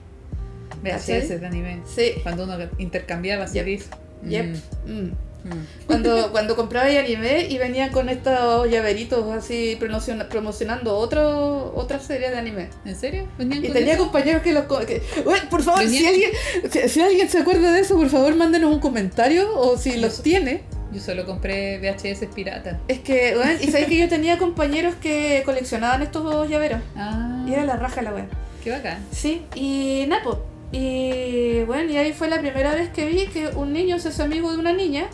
[0.83, 1.29] VHS ¿cachai?
[1.39, 1.81] de anime.
[1.87, 2.13] Sí.
[2.23, 3.47] Cuando uno intercambiaba.
[3.47, 3.89] CDs.
[4.27, 4.47] Yep.
[4.87, 5.13] Mm, Mm.
[5.45, 5.87] Mm.
[5.87, 12.31] Cuando, cuando compraba anime y venían con estos llaveritos así promociona- promocionando otro, otra serie
[12.31, 12.69] de anime.
[12.85, 13.27] ¿En serio?
[13.39, 14.03] ¿Venían Y con tenía eso?
[14.05, 14.65] compañeros que los...
[14.87, 15.03] Que,
[15.51, 16.31] por favor, si alguien,
[16.71, 20.15] si, si alguien se acuerda de eso, por favor, mándenos un comentario o si los
[20.15, 20.23] Eso.
[20.23, 20.63] tiene.
[20.93, 22.81] Yo solo compré VHS pirata.
[22.89, 26.81] Es que, bueno, y sabes que yo tenía compañeros que coleccionaban estos llaveros.
[26.97, 28.27] Ah, Y era la raja la wea.
[28.65, 28.99] qué bacán.
[29.13, 30.45] Sí, y Napo.
[30.73, 34.23] Y bueno, y ahí fue la primera vez que vi que un niño se hace
[34.23, 35.07] amigo de una niña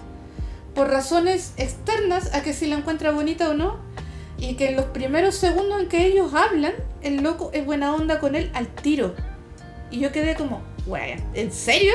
[0.77, 3.79] por razones externas a que si la encuentra bonita o no.
[4.39, 8.21] Y que en los primeros segundos en que ellos hablan, el loco es buena onda
[8.21, 9.15] con él al tiro.
[9.91, 11.95] Y yo quedé como, wea, ¿en serio?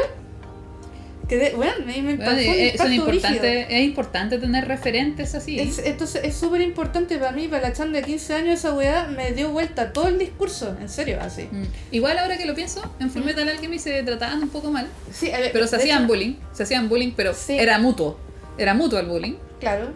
[1.29, 5.59] Quedé, bueno, me, me Bueno, fue un es, importante, es importante tener referentes así.
[5.59, 9.07] Es- entonces es súper importante para mí, para la chan de 15 años, esa weá
[9.07, 11.43] me dio vuelta todo el discurso, en serio, así.
[11.49, 11.63] Mm.
[11.91, 14.87] Igual ahora que lo pienso, en Full Metal Alchemist se trataban un poco mal.
[15.13, 16.33] Sí, a ver, Pero se hacían hecho, bullying.
[16.53, 17.57] Se hacían bullying, pero Sí.
[17.57, 18.17] era mutuo.
[18.61, 19.35] Era mutuo el bullying.
[19.59, 19.89] Claro,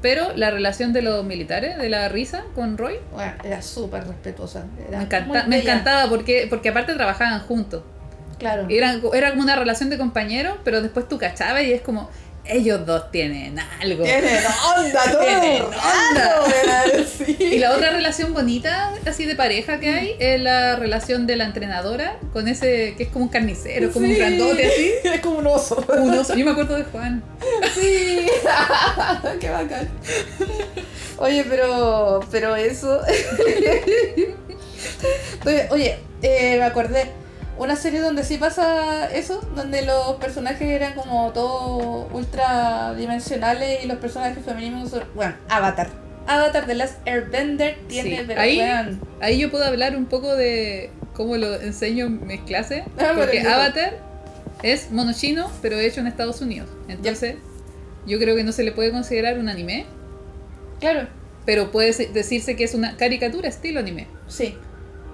[0.00, 4.64] Pero la relación de los militares, de la risa con Roy, bueno, era súper respetuosa.
[4.88, 7.82] Era me, encanta, me encantaba porque, porque aparte trabajaban juntos.
[8.38, 8.66] Claro.
[8.70, 12.08] Era, era como una relación de compañeros, pero después tú cachabas y es como,
[12.50, 14.04] ellos dos tienen algo.
[14.04, 14.42] Tienen
[14.76, 16.46] onda, todo Tienen onda.
[16.64, 17.24] rato.
[17.38, 21.44] Y la otra relación bonita, así de pareja que hay, es la relación de la
[21.44, 24.90] entrenadora con ese que es como un carnicero, como un grandote así.
[25.10, 25.84] Es como un oso.
[25.98, 26.34] Un oso.
[26.34, 27.22] Yo me acuerdo de Juan.
[27.74, 28.26] Sí.
[29.40, 29.88] Qué bacán.
[31.18, 33.00] Oye, pero, pero eso.
[35.44, 37.10] oye, oye eh, me acordé.
[37.60, 43.86] Una serie donde sí pasa eso, donde los personajes eran como todos ultra dimensionales y
[43.86, 45.02] los personajes femeninos son.
[45.14, 45.88] Bueno, Avatar.
[46.26, 50.90] Avatar de Last Airbender tiene, Sí, pero ahí- Ahí yo puedo hablar un poco de
[51.12, 52.84] cómo lo enseño en mis clases.
[52.98, 53.40] Ah, Porque.
[53.42, 53.98] Avatar
[54.62, 56.68] es mono chino, pero hecho en Estados Unidos.
[56.88, 57.36] Entonces,
[58.06, 59.84] yo creo que no se le puede considerar un anime,
[60.80, 61.08] Claro,
[61.44, 64.06] pero puede se- decirse que es una caricatura estilo anime.
[64.28, 64.56] sí.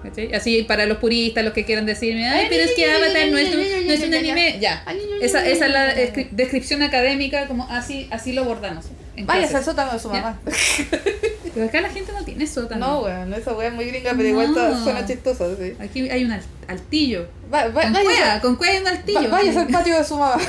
[0.09, 0.33] ¿Cachai?
[0.33, 3.53] Así para los puristas, los que quieran decirme, ay, pero es que Avatar no es
[3.53, 4.57] un, no es un anime.
[4.59, 4.83] Ya.
[5.21, 8.85] Esa, esa es la descri- descripción académica, como así, así lo abordamos.
[9.19, 10.39] Vaya al sótano de su mamá.
[11.55, 12.85] Pero acá la gente no tiene sótano.
[12.87, 14.83] No, weón, esa weá es muy gringa, pero igual to- No.
[14.83, 15.73] suena chistoso, sí.
[15.79, 17.27] Aquí hay un al- altillo.
[17.51, 19.21] Va, va, Con vaya, cueva, con cueva hay un altillo.
[19.23, 20.39] va- vayas al patio de su mamá.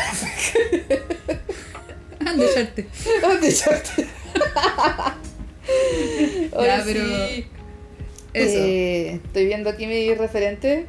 [2.26, 2.88] Ande, echarte.
[3.22, 4.06] ¿Dónde echaste?
[6.52, 7.46] Oye, Ya, pero- sí.
[8.38, 8.58] Eso.
[8.58, 10.86] Eh, estoy viendo aquí mi referente.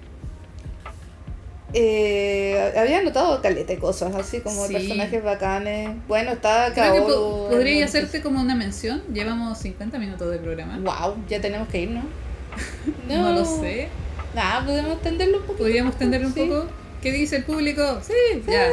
[1.74, 4.74] Eh, había notado caleta de cosas, así como Sí.
[4.74, 5.90] personajes bacanes.
[6.08, 7.04] Bueno, está Kaoru.
[7.06, 9.04] po- podría hacerte como una mención.
[9.14, 10.80] Llevamos 50 minutos de programa.
[10.80, 12.04] Wow, ya tenemos que ir, ¿no?
[13.08, 13.90] No, lo sé.
[14.34, 15.60] Nada, podemos extenderlo un poco.
[15.60, 16.40] ¿Podríamos extenderlo un Sí.
[16.42, 16.66] poco?
[17.04, 18.00] ¿Qué dice el público?
[18.02, 18.68] Sí, ya.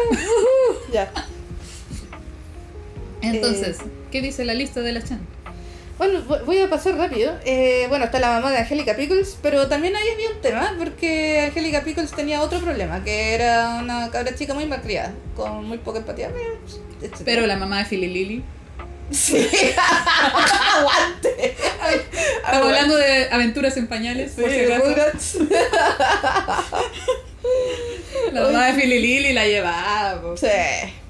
[0.92, 1.12] Ya.
[3.22, 3.84] Entonces, Eh.
[4.10, 5.20] ¿qué dice la lista de la Chan?
[5.98, 7.32] Bueno, vo- voy a pasar rápido.
[7.44, 11.46] Eh, bueno, está la mamá de Angélica Pickles, pero también ahí había un tema, porque
[11.48, 15.98] Angélica Pickles tenía otro problema, que era una cabra chica muy malcriada, con muy poca
[16.00, 16.30] empatía.
[17.00, 17.14] etc.
[17.24, 18.44] Pero la mamá de Philly Lily.
[19.10, 19.36] Sí.
[20.76, 21.54] Aguante.
[21.54, 25.38] Estamos hablando de aventuras en pañales, por si Sí, acaso.
[28.32, 30.20] La mamá de Philly Lily la llevaba.
[30.20, 30.36] po.
[30.36, 30.46] Sí.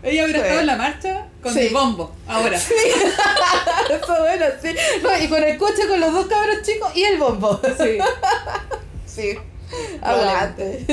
[0.02, 0.44] Ella hubiera Sí.
[0.44, 1.60] estado en la marcha con Sí.
[1.60, 2.56] el bombo, ahora.
[3.90, 4.68] Eso bueno, sí.
[5.02, 7.60] No, y con el coche con los dos cabros chicos y el bombo.
[7.78, 7.98] Sí.
[9.06, 9.38] Sí.
[10.02, 10.84] Aguante.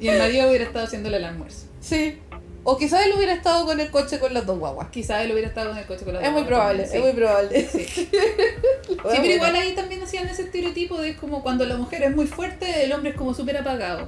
[0.00, 1.66] Y el marido hubiera estado haciéndole el almuerzo.
[1.80, 2.18] Sí.
[2.64, 4.88] O quizás él hubiera estado con el coche con las dos guaguas.
[4.90, 7.68] Quizá él hubiera estado en el coche con la Es muy probable, es muy probable.
[7.70, 8.08] Sí.
[8.88, 12.26] Sí, pero igual ahí también hacían ese estereotipo de como cuando la mujer es muy
[12.26, 14.06] fuerte, el hombre es como súper apagado.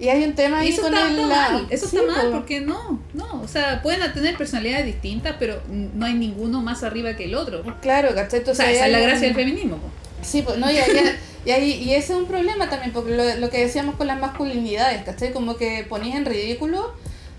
[0.00, 1.18] Y hay un tema ahí eso con está, el.
[1.18, 2.32] está la- mal, eso Sí, está mal po.
[2.38, 7.14] porque no, no, o sea, pueden tener personalidades distintas, pero no hay ninguno más arriba
[7.16, 7.62] que el otro.
[7.80, 8.40] Claro, ¿cachai?
[8.48, 9.76] O sea, esa es la un- gracia del feminismo.
[9.78, 9.88] po.
[10.22, 13.36] Sí, pues, no, y, ahí- y, ahí- y ese es un problema también, porque lo,
[13.36, 15.32] lo que decíamos con las masculinidades, ¿cachai?
[15.32, 16.92] Como que ponías en ridículo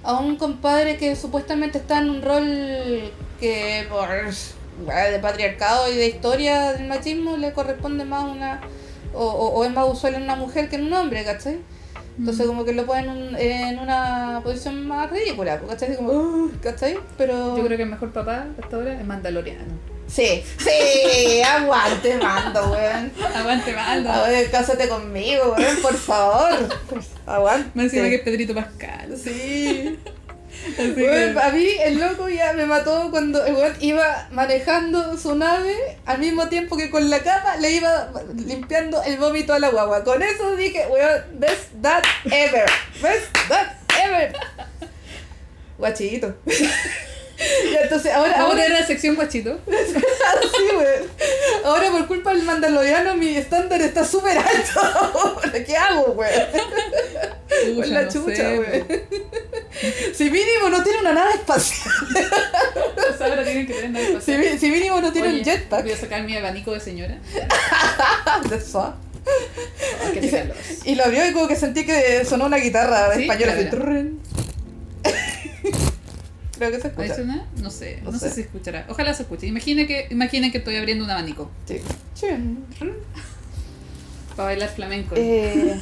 [0.04, 4.08] a un compadre que supuestamente está en un rol que por
[5.12, 8.62] de patriarcado y de historia del machismo le corresponde más una.
[9.14, 11.58] O, o, o es más usual en una mujer que en un hombre, ¿cachai?
[12.20, 15.96] Entonces, como que lo ponen en un- en una posición más ridícula, ¿cachai?
[15.96, 16.98] Como, "Uh", ¿cachai?
[17.18, 17.56] Pero.
[17.58, 19.64] Yo creo que el mejor papá hasta ahora es Mandaloriano.
[20.08, 23.12] Sí, sí, aguante, mando, weón.
[23.36, 24.10] Aguante, Mando.
[24.10, 26.68] A ver, cásate conmigo, weón, por favor.
[27.26, 27.70] Aguante.
[27.76, 29.16] Me encima que es Pedrito Pascal.
[29.18, 29.98] Sí.
[30.76, 35.76] Que- a mí el loco ya me mató cuando el weón iba manejando su nave
[36.06, 40.04] al mismo tiempo que con la capa le iba limpiando el vómito a la guagua.
[40.04, 42.66] Con eso dije, weón, best that ever.
[43.02, 44.34] Best that ever.
[45.78, 46.36] Guachito.
[47.72, 49.60] y entonces ahora, Vamos a ahora tener la sección guachito.
[49.70, 51.10] Sí, weón.
[51.64, 55.42] Ahora por culpa del mandaloriano mi estándar está súper alto.
[55.66, 58.86] ¿Qué hago, Con la no chucha, sé, weón.
[60.14, 61.90] Si mínimo no tiene una nave espacial.
[62.96, 64.60] pues ahora tienen que tener nave Si, espacial.
[64.60, 65.84] si mínimo no tiene Oye, un jetpack.
[65.84, 67.18] Voy a sacar mi abanico de señora.
[68.50, 68.96] De swap.
[70.22, 70.52] Y, se-
[70.86, 73.68] y lo abrió y como que sentí que sonó una guitarra Sí, español así.
[76.60, 77.16] Creo que se ¿Ahí escucha.
[77.16, 77.46] suena?
[77.58, 78.30] No sé, No no, sé.
[78.30, 78.36] sé.
[78.36, 78.86] si escuchará.
[78.90, 79.48] Ojalá se escuche.
[79.48, 81.80] Imaginen que, imaginen que estoy abriendo un abanico Sí.
[84.36, 85.16] Para bailar flamenco.
[85.18, 85.80] Eh,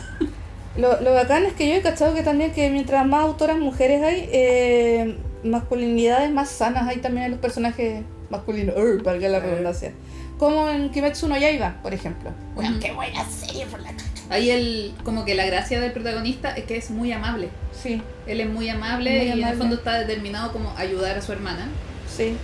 [0.77, 4.01] lo, lo bacán es que yo he cachado que también que mientras más autoras mujeres
[4.03, 9.41] hay, eh, masculinidades más sanas hay también en los personajes masculinos, Ur, valga la Eh.
[9.41, 9.91] redundancia.
[10.37, 12.29] Como en Kimetsu no Yaiba, por ejemplo.
[12.53, 13.91] Bueno, qué buena serie por la.
[14.29, 17.49] Ahí el, como que la gracia del protagonista es que es muy amable.
[17.81, 19.57] Sí, Él es muy amable Muy y en el amable.
[19.59, 21.69] fondo está determinado como ayudar a su hermana.
[22.07, 22.35] sí.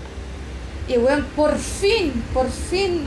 [0.85, 3.03] Y bueno, por fin, por fin,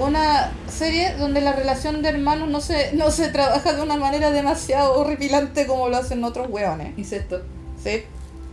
[0.00, 4.30] una serie donde la relación de hermanos no se, no se trabaja de una manera
[4.30, 6.96] demasiado horripilante como lo hacen otros weones.
[6.98, 7.42] Incesto.
[7.82, 8.04] Sí,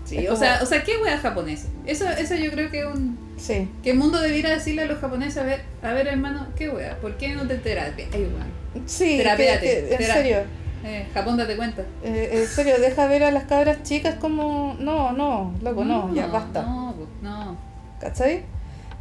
[0.06, 1.66] Sí, Es o como- sea, o sea, ¿qué wea japonés?
[1.86, 3.70] Eso, eso yo creo que es un sí.
[3.84, 6.98] que el mundo debiera decirle a los japoneses, a ver, a ver hermano, ¿qué wea?
[7.00, 8.10] ¿Por qué no te terapias?
[8.12, 8.84] Ay, weón.
[8.88, 10.38] Sí, que- en serio.
[10.84, 11.84] Eh, Japón, date cuenta.
[12.04, 14.76] Eh, en serio, deja ver a las cabras chicas como.
[14.80, 16.62] No, no, loco, no, ya basta.
[16.64, 17.58] No, no.
[18.00, 18.44] ¿Cachai?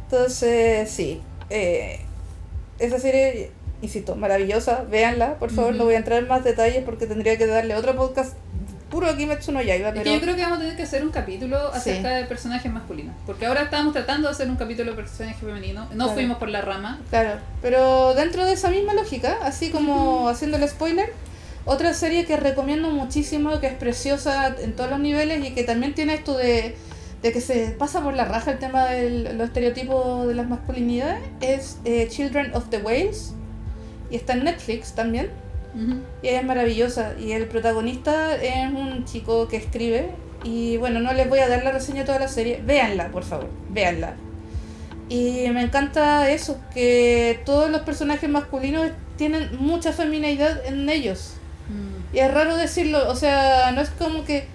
[0.03, 1.21] Entonces, sí.
[1.49, 1.99] eh,
[2.79, 3.51] esa serie,
[3.81, 4.83] insisto, maravillosa.
[4.89, 5.71] Véanla, por favor.
[5.71, 5.77] Ujú.
[5.79, 8.33] No voy a entrar en más detalles porque tendría que darle otro podcast
[8.89, 9.89] puro Kimetsu no Yaiba.
[9.89, 12.15] Es Pero, que yo creo que vamos a tener que hacer un capítulo acerca Sí.
[12.15, 13.13] de personajes masculinos.
[13.27, 15.89] Porque ahora estábamos tratando de hacer un capítulo de personajes femeninos.
[15.91, 16.13] No Claro.
[16.13, 16.99] fuimos por la rama.
[17.11, 21.13] Claro, pero dentro de esa misma lógica, así como haciendo el spoiler,
[21.65, 25.93] otra serie que recomiendo muchísimo, que es preciosa en todos los niveles y que también
[25.93, 26.75] tiene esto de,
[27.21, 31.21] de que se pasa por la raja el tema de los estereotipos de las masculinidades,
[31.41, 33.33] es eh, Children of the Whales.
[34.09, 35.29] Y está en Netflix también.
[36.23, 37.13] Y es maravillosa.
[37.19, 40.09] Y el protagonista es un chico que escribe.
[40.43, 42.59] Y bueno, no les voy a dar la reseña de toda la serie.
[42.65, 43.49] Véanla, por favor.
[43.69, 44.15] Véanla.
[45.09, 51.38] Y me encanta eso, que todos los personajes masculinos tienen mucha feminidad en ellos.
[52.13, 54.45] Y es raro decirlo, o sea, no es como que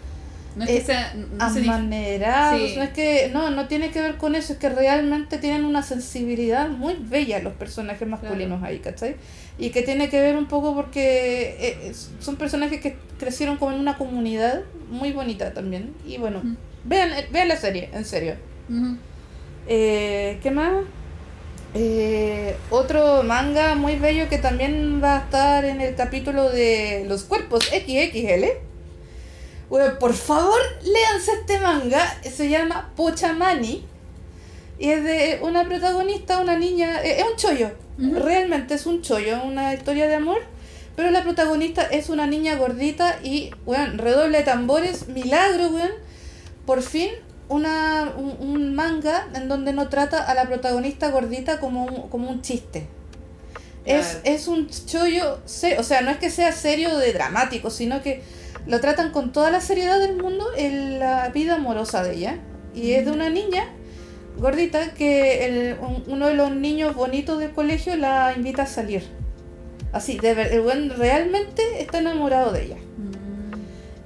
[0.56, 1.14] No es que Eh, sea.
[1.14, 2.76] No se amanerados, Sí.
[2.76, 5.82] no es que, no, no tiene que ver con eso, es que realmente tienen una
[5.82, 9.16] sensibilidad muy bella los personajes masculinos ahí, ¿cachai?
[9.58, 13.72] Y que tiene que ver un poco porque eh, es- son personajes que crecieron como
[13.72, 15.92] en una comunidad muy bonita también.
[16.06, 16.56] Y bueno, Mm.
[16.84, 18.36] vean, eh, vean la serie, en serio.
[19.66, 20.72] Eh, ¿Qué más?
[21.76, 27.24] Eh, otro manga muy bello que también va a estar en el capítulo de los
[27.24, 28.44] cuerpos XXL.
[29.68, 32.16] Bueno, por favor, léanse este manga.
[32.22, 33.84] Se llama Pochamani.
[34.78, 37.02] Y es de una protagonista, una niña.
[37.02, 37.70] eh, Es un chollo.
[37.98, 38.20] Ujú.
[38.20, 40.42] Realmente es un chollo, una historia de amor.
[40.96, 45.90] Pero la protagonista es una niña gordita y, weón, redoble de tambores, milagro, weón.
[46.66, 47.10] Por fin,
[47.48, 52.30] una, un, un manga en donde no trata a la protagonista gordita como un, como
[52.30, 52.86] un chiste.
[53.84, 54.20] Es, Claro.
[54.24, 58.22] es un chollo, o sea, no es que sea serio de dramático, sino que
[58.66, 62.38] lo tratan con toda la seriedad del mundo en la vida amorosa de ella.
[62.74, 63.68] Y es de una niña
[64.38, 69.04] gordita que el- un- uno de los niños bonitos del colegio la invita a salir.
[69.92, 72.76] Así, de ver, el buen realmente está enamorado de ella.
[72.76, 73.23] Mm.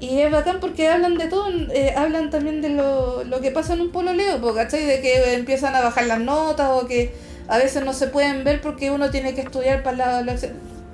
[0.01, 3.75] Y es bacán porque hablan de todo, eh, hablan también de lo, lo que pasa
[3.75, 4.85] en un pololeo, po, ¿cachai?
[4.87, 7.13] De que empiezan a bajar las notas o que
[7.49, 10.23] a veces no se pueden ver porque uno tiene que estudiar para la...
[10.23, 10.37] la-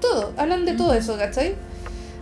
[0.01, 1.55] todo, hablan de todo eso, ¿cachai?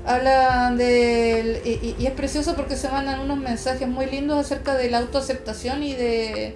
[0.04, 4.98] Hablan y- y es precioso porque se mandan unos mensajes muy lindos acerca de la
[4.98, 6.54] autoaceptación y de eh,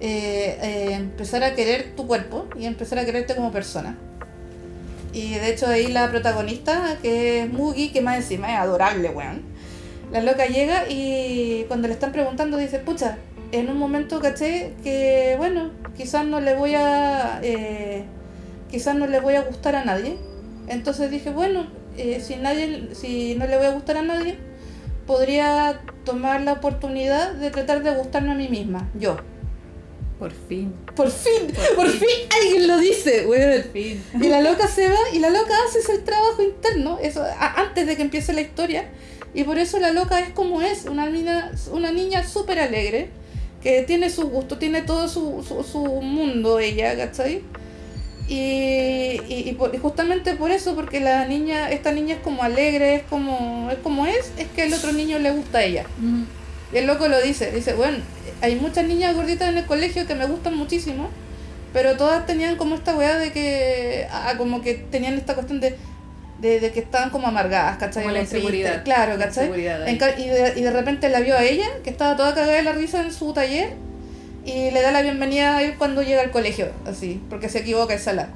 [0.00, 3.96] eh, empezar a querer tu cuerpo y empezar a quererte como persona.
[5.12, 9.49] Y de hecho ahí la protagonista, que es Mugi, que más encima es adorable, weón.
[10.12, 13.18] La loca llega y cuando le están preguntando dice, pucha,
[13.52, 17.40] en un momento caché que, bueno, quizás no le voy a...
[17.42, 18.04] eh,
[18.70, 20.16] quizás no le voy a gustar a nadie.
[20.68, 24.36] Entonces dije, bueno, eh, si, nadie, si no le voy a gustar a nadie,
[25.06, 29.16] podría tomar la oportunidad de tratar de gustarme a mí misma, yo.
[30.18, 30.74] Por fin.
[30.94, 32.08] Por fin, por, Por fin
[32.42, 33.62] alguien lo dice, weón.
[33.62, 34.04] Por fin.
[34.20, 37.86] Y la loca se va y la loca hace ese trabajo interno, eso a- antes
[37.86, 38.84] de que empiece la historia.
[39.34, 43.10] Y por eso la loca es como es, una niña, una niña súper alegre,
[43.62, 47.42] que tiene su gusto, tiene todo su, su, su mundo ella, ¿cachai?
[48.28, 52.42] Y, y, y por- y justamente por eso, porque la niña, esta niña es como
[52.42, 55.84] alegre, es como es, como es, es que el otro niño le gusta a ella.
[56.72, 57.98] Y el loco lo dice, dice, bueno,
[58.40, 61.08] hay muchas niñas gorditas en el colegio que me gustan muchísimo,
[61.72, 65.76] pero todas tenían como esta weá de que, ah, como que tenían esta cuestión de,
[66.40, 68.02] de, de que estaban como amargadas, ¿cachai?
[68.02, 68.82] Como la inseguridad.
[68.84, 69.44] Claro, La ¿cachai?
[69.44, 69.86] inseguridad.
[69.88, 72.62] En y, de, y de repente la vio a ella, que estaba toda cagada de
[72.62, 73.74] la risa en su taller,
[74.44, 77.92] y le da la bienvenida a él cuando llega al colegio, así, porque se equivoca
[77.94, 78.28] en sala.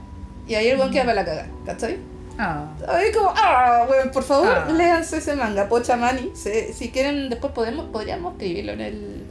[0.47, 1.97] Y ahí el buen queda para la caga, ¿cachai?
[2.39, 2.67] Ah.
[2.89, 4.71] Ahí como, ah, bueno, por favor, Ah.
[4.71, 6.33] léanse ese manga, Pochamani.
[6.35, 9.23] Si, si quieren, después podemos, podríamos escribirlo en el,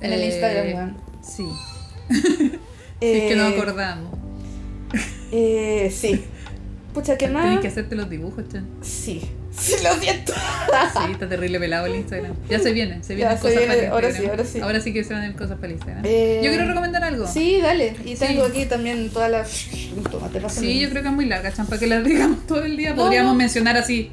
[0.00, 0.96] en el Eh, Instagram, weón.
[1.22, 1.46] Sí.
[3.00, 4.10] Si es que no Eh, acordamos.
[5.32, 6.24] eh, sí.
[6.94, 7.44] Pucha, ¿qué más?
[7.44, 8.66] Tenés que hacerte los dibujos, Chan.
[8.80, 9.20] Sí.
[9.56, 10.32] Sí, lo siento.
[10.32, 12.34] Sí, está terrible pelado el Instagram.
[12.48, 14.14] Ya se viene, se vienen Ya, se cosas viene, para ahora Instagram.
[14.24, 14.60] sí, ahora sí.
[14.60, 16.04] Ahora sí que se van a ir cosas para el Instagram.
[16.06, 17.26] Eh, Yo quiero recomendar algo.
[17.26, 17.94] Sí, dale.
[18.04, 18.50] Y tengo Sí.
[18.50, 19.66] aquí también todas las...
[20.10, 20.66] Tomate, pásame.
[20.66, 22.90] Sí, yo creo que es muy larga, Chan, para que la digamos todo el día.
[22.90, 23.38] No, Podríamos no.
[23.38, 24.10] mencionar así.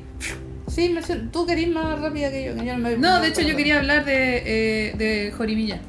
[0.67, 0.95] Sí,
[1.31, 2.55] tú querís más rápida que yo.
[2.55, 4.43] Que yo no, me- No, de hecho yo quería hablar de,
[4.89, 5.79] eh, de Jorimilla.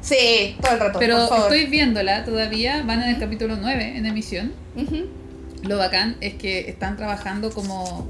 [0.00, 1.52] Sí, todo el rato, Pero por favor.
[1.54, 4.52] estoy viéndola todavía, van en el capítulo 9 en emisión.
[4.74, 5.06] Ujú.
[5.62, 8.06] Lo bacán es que están trabajando como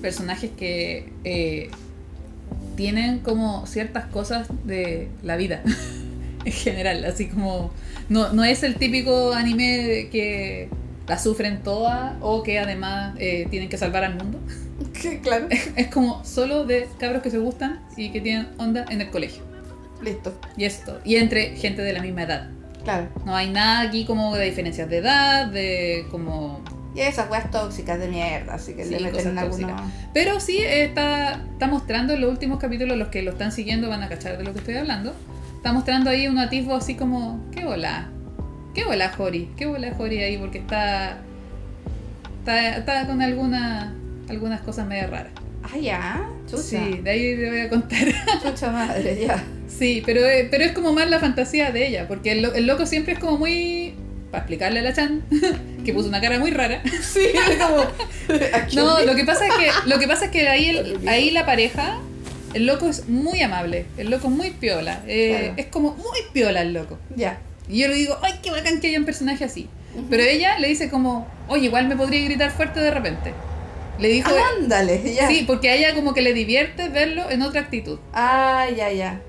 [0.00, 1.70] personajes que eh,
[2.76, 5.62] tienen como ciertas cosas de la vida
[6.44, 7.72] en general, así como
[8.08, 10.68] no, no es el típico anime que
[11.08, 14.38] la sufren todas o que además eh, tienen que salvar al mundo.
[15.22, 15.46] Claro.
[15.76, 19.42] Es como solo de cabros que se gustan y que tienen onda en el colegio.
[20.02, 20.38] Listo.
[20.56, 21.00] Y esto.
[21.04, 22.50] Y entre gente de la misma edad.
[22.84, 23.08] Claro.
[23.24, 26.62] No hay nada aquí como de diferencias de edad, de como
[26.94, 29.90] Y esas weas tóxicas de mierda, así que Sí, le meten alguna...
[30.12, 34.02] Pero sí está, está mostrando en los últimos capítulos, los que lo están siguiendo van
[34.02, 35.14] a cachar de lo que estoy hablando.
[35.56, 38.10] Está mostrando ahí un atisbo así como, ¿qué hola?
[38.74, 39.50] ¿Qué hola, Jori?
[39.56, 40.36] ¿Qué hola, Jori ahí?
[40.36, 41.18] Porque está,
[42.40, 43.94] está, está con alguna,
[44.28, 45.32] algunas cosas medio raras.
[45.62, 46.28] Ah, ya.
[46.46, 46.62] Chucha.
[46.62, 48.06] Sí, de ahí te voy a contar.
[48.42, 49.42] Chucha madre, ya.
[49.68, 52.84] Sí, pero, eh, pero es como más la fantasía de ella, porque el, el loco
[52.84, 53.94] siempre es como muy...
[54.30, 55.22] Para explicarle a la Chan,
[55.84, 56.82] que puso una cara muy rara.
[57.02, 57.20] Sí,
[57.60, 57.84] como...
[58.74, 61.44] No, lo que pasa es que, lo que, pasa es que ahí, el- ahí la
[61.46, 61.98] pareja,
[62.54, 65.54] el loco es muy amable, el loco es muy piola, eh, Claro.
[65.56, 66.98] es como muy piola el loco.
[67.16, 67.38] Ya.
[67.68, 69.68] Y yo le digo, ay, qué bacán que haya un personaje así.
[70.10, 73.32] Pero ella le dice como, oye, igual me podría gritar fuerte de repente.
[73.98, 74.30] Le dijo...
[74.58, 75.28] Ándale, ya.
[75.28, 77.98] Sí, porque a ella como que le divierte verlo en otra actitud.
[78.14, 79.20] Ah, ya, ya.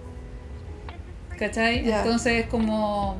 [1.37, 1.83] ¿Cachai?
[1.83, 1.99] Ya.
[1.99, 3.17] Entonces es como...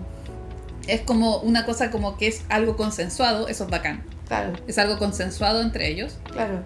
[0.88, 4.04] Es como una cosa como que es algo consensuado, eso es bacán.
[4.28, 6.18] Claro, Es algo consensuado entre ellos.
[6.32, 6.64] claro.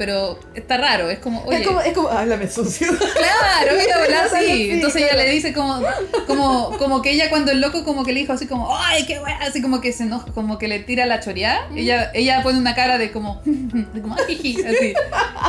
[0.00, 2.88] Pero está raro, es como, oye, Es como, es como, háblame sucio.
[2.98, 4.06] claro, mira.
[4.06, 4.70] Claro, Sí.
[4.70, 5.82] Entonces ella le dice como,
[6.26, 9.18] como, como que ella cuando el loco como que le dijo así como, ay, qué
[9.20, 12.58] wea, así como que se enoja, como que le tira la choreada, ella, ella pone
[12.58, 14.94] una cara de como, de como, "Ay", así.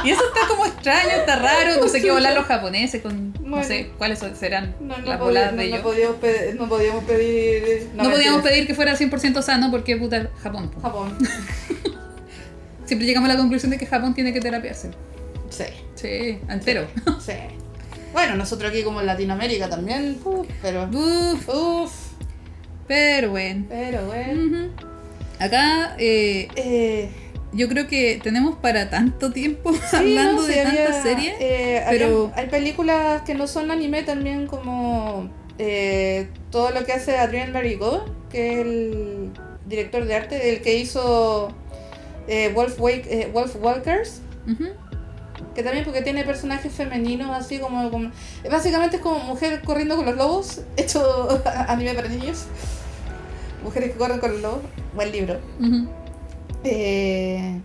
[0.03, 3.63] Y eso está como extraño, está raro, no sé qué volar los japoneses con, no
[3.63, 5.79] sé cuáles serán No, no, las voladas de no ellos.
[5.79, 7.89] podíamos pedir, no podíamos pedir.
[7.93, 10.69] No, podíamos pedir que fuera 100% sano porque puta Japón.
[10.81, 11.17] Japón.
[12.91, 14.91] Siempre llegamos a la conclusión de que Japón tiene que terapiarse.
[15.49, 15.63] Sí,
[15.95, 16.87] Sí, entero.
[17.25, 17.31] sí.
[18.11, 20.89] Bueno, nosotros aquí como en Latinoamérica también, uf, pero.
[20.91, 21.91] Uf, Uf,
[22.89, 23.63] pero bueno.
[23.69, 24.71] pero bueno.
[25.39, 27.09] Acá eh, Eh,
[27.53, 31.33] yo creo que tenemos para tanto tiempo sí, hablando no, de tantas series.
[31.39, 35.29] eh, pero- había- hay películas que no son anime también como
[35.59, 39.29] eh, todo lo que hace Adrian Marigot, que es el
[39.65, 41.53] director de arte, el que hizo
[42.27, 44.21] eh, Wolf, Wake, eh, Wolf Walkers.
[45.55, 48.11] Que también porque tiene personajes femeninos así como, como-
[48.49, 52.45] Básicamente es como mujer corriendo con los lobos, hecho anime para niños.
[53.63, 54.61] Mujeres que corren con los lobos.
[54.95, 55.39] Buen libro.
[56.63, 57.59] Eh,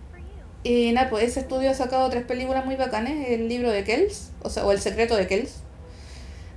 [0.63, 3.13] y nada, pues ese estudio ha sacado tres películas muy bacanas.
[3.27, 5.55] El libro de Kells, o sea, o El secreto de Kells.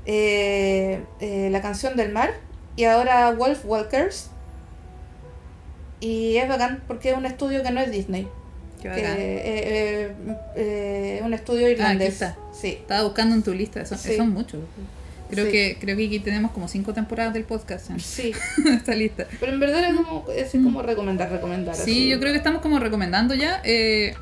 [0.06, 2.30] eh, eh, la canción del mar.
[2.76, 4.30] Y ahora Wolf Walkers.
[6.00, 8.26] Y es bacán porque es un estudio que no es Disney.
[8.80, 9.16] Qué Que, bacán.
[9.18, 10.12] eh, eh,
[10.56, 12.14] eh, es un estudio irlandés.
[12.14, 12.36] está.
[12.58, 12.68] Sí.
[12.80, 14.16] Estaba buscando en tu lista, son, Sí.
[14.16, 14.60] son muchos.
[15.30, 15.52] Creo, Sí.
[15.52, 18.32] que, creo que aquí tenemos como cinco temporadas del podcast Sí,
[18.74, 19.26] esta lista.
[19.38, 21.76] pero en verdad es como, es como recomendar, recomendar.
[21.76, 22.08] Sí, así.
[22.08, 23.60] yo creo que estamos como recomendando ya.
[23.64, 24.14] Eh,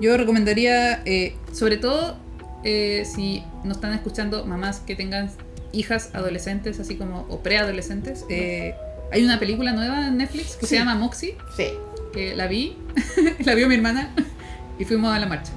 [0.00, 2.16] yo recomendaría, eh, sobre todo,
[2.62, 5.30] eh, si nos están escuchando mamás que tengan
[5.72, 8.74] hijas adolescentes, así como, o preadolescentes, eh,
[9.12, 10.70] hay una película nueva en Netflix que Sí.
[10.70, 11.68] se llama Moxie, Sí,
[12.12, 12.76] que la vi,
[13.44, 14.14] la vio mi hermana
[14.78, 15.52] y fuimos a la marcha.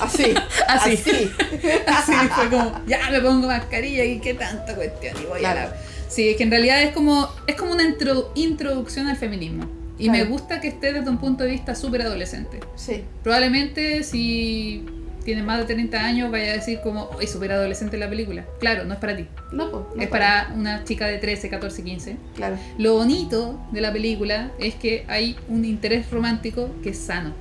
[0.00, 0.34] así.
[0.68, 0.92] Así.
[0.92, 1.30] así.
[1.86, 5.14] Así fue como, ya me pongo mascarilla y qué tanta cuestión.
[5.22, 5.76] Y voy a la...
[6.08, 9.66] Sí, es que en realidad es como, es como una intro- introducción al feminismo.
[9.98, 12.60] Y me gusta que esté desde un punto de vista súper adolescente.
[12.74, 14.84] Sí, Probablemente si
[15.24, 18.44] tienes más de 30 años vaya a decir como, es súper adolescente la película.
[18.60, 19.26] Claro, no es para ti.
[19.52, 19.84] no, pues.
[19.94, 22.16] no es para una chica de 13, 14, 15.
[22.34, 22.56] Claro.
[22.78, 27.32] Lo bonito de la película es que hay un interés romántico que es sano.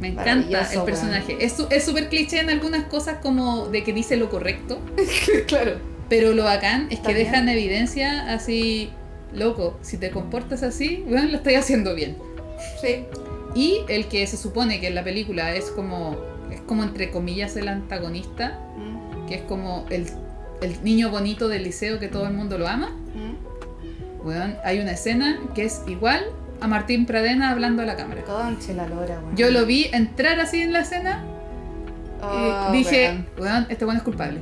[0.00, 1.36] Me encanta el personaje.
[1.40, 1.54] Es
[1.84, 4.80] súper cliché en algunas cosas como de que dice lo correcto,
[5.46, 5.76] claro.
[6.08, 8.90] pero lo bacán es que deja en evidencia así,
[9.32, 12.16] loco, si te comportas así, bueno, lo estoy haciendo bien.
[12.80, 13.04] Sí.
[13.54, 16.16] Y el que se supone que en la película es como,
[16.72, 20.06] como entre comillas el antagonista, Mm, que es como el,
[20.62, 22.88] el niño bonito del liceo que todo el mundo lo ama.
[23.14, 24.26] mm.
[24.26, 26.22] Weón, hay una escena que es igual
[26.62, 28.22] a Martín Pradena hablando a la cámara.
[28.22, 29.36] Conche la lora, weón.
[29.36, 31.22] Yo lo vi entrar así en la escena
[32.70, 33.26] y dije, weón.
[33.38, 34.38] weón, este weón es culpable.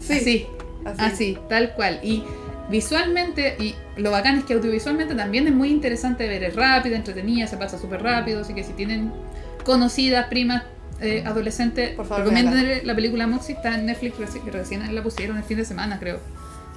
[0.00, 0.46] Sí, Así,
[0.86, 1.00] así.
[1.04, 2.00] así, tal cual.
[2.02, 2.24] Y
[2.70, 7.46] visualmente, y lo bacán es que audiovisualmente también es muy interesante ver, es rápida, entretenida,
[7.46, 9.12] se pasa súper rápido, así que si tienen
[9.64, 10.62] conocidas, primas,
[11.00, 15.36] eh, adolescentes, Por favor, recomienden la película Moxie, está en Netflix, reci- recién la pusieron
[15.36, 16.18] el fin de semana, creo.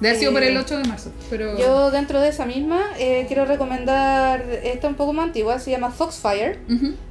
[0.00, 1.56] Debe haber sido por el Eh, 8 de marzo, pero...
[1.56, 5.90] Yo dentro de esa misma eh, quiero recomendar esta un poco más antigua, se llama
[5.90, 6.58] Foxfire.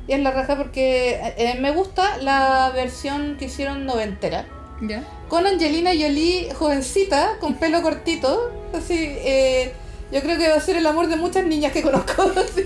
[0.07, 4.45] Y es la raja porque eh, me gusta la versión que hicieron noventera.
[4.81, 5.03] ya.
[5.29, 8.51] Con Angelina Jolie jovencita, con pelo cortito.
[8.77, 9.71] Así, eh,
[10.11, 12.21] yo creo que va a ser el amor de muchas niñas que conozco.
[12.35, 12.63] así,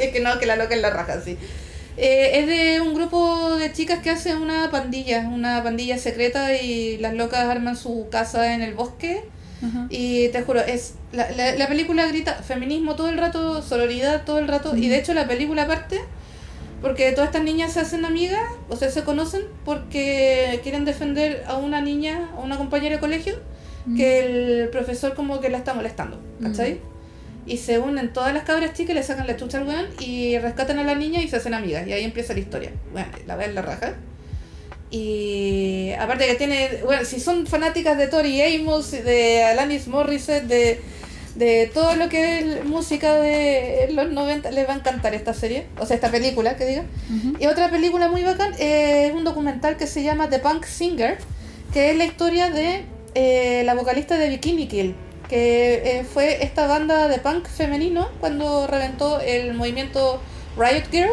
[0.00, 1.36] que, que no, que la loca es la raja, así.
[1.98, 6.96] Eh, es de un grupo de chicas que hace una pandilla, una pandilla secreta y
[6.98, 9.24] las locas arman su casa en el bosque.
[9.90, 14.38] Y te juro, es la, la, la película grita feminismo todo el rato, sororidad todo
[14.38, 14.76] el rato.
[14.76, 16.00] Y de hecho la película parte
[16.80, 21.56] porque todas estas niñas se hacen amigas, o sea, se conocen porque quieren defender a
[21.56, 23.34] una niña, a una compañera de colegio,
[23.96, 26.80] que el profesor como que la está molestando, ¿cachai?
[27.48, 30.78] Y se unen todas las cabras chicas, le sacan la chucha al weón y rescatan
[30.78, 31.86] a la niña y se hacen amigas.
[31.86, 32.70] Y ahí empieza la historia.
[32.92, 33.94] Bueno, la ven la raja.
[34.90, 40.80] Y aparte que tiene, bueno, si son fanáticas de Tori Amos, de Alanis Morissette, de,
[41.34, 45.66] de todo lo que es música de los 90, les va a encantar esta serie,
[45.78, 46.84] o sea, esta película, que diga.
[47.38, 51.18] Y otra película muy bacán eh, es un documental que se llama The Punk Singer,
[51.72, 52.84] que es la historia de
[53.14, 54.94] eh, la vocalista de Bikini Kill.
[55.28, 60.20] Que eh, fue esta banda de punk femenino cuando reventó el movimiento
[60.56, 61.10] Riot Girl.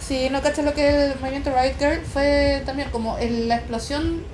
[0.00, 4.24] Si no cachas lo que es el movimiento Riot Girl, fue también como la explosión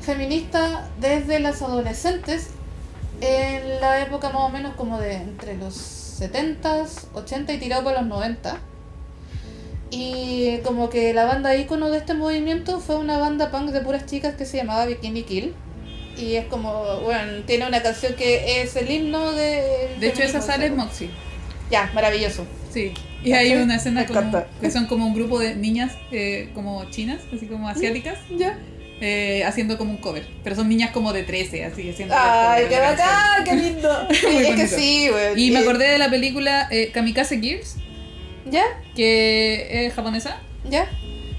[0.00, 2.50] feminista desde las adolescentes
[3.20, 5.74] en la época más o menos como de entre los
[6.20, 8.58] 70s, 80 y tirado para los 90.
[9.90, 14.06] Y como que la banda ícono de este movimiento fue una banda punk de puras
[14.06, 15.54] chicas que se llamaba Bikini Kill.
[16.16, 19.96] Y es como, bueno, tiene una canción que es el himno de...
[20.00, 21.10] De hecho, esa sale en Moxie.
[21.70, 22.46] Ya, maravilloso.
[22.72, 22.92] Sí.
[23.22, 27.20] Y hay una escena como, que son como un grupo de niñas eh, como chinas,
[27.34, 28.58] así como asiáticas, Ya.
[29.00, 30.26] eh, haciendo como un cover.
[30.44, 34.08] Pero son niñas como de 13, así haciendo Ay, qué bacán, qué lindo.
[34.10, 35.42] Es que sí, güey.
[35.48, 37.76] Y me acordé de la película eh, Kamikaze Gears,
[38.50, 38.62] ¿Ya?
[38.94, 40.40] que es japonesa.
[40.70, 40.88] ¿Ya?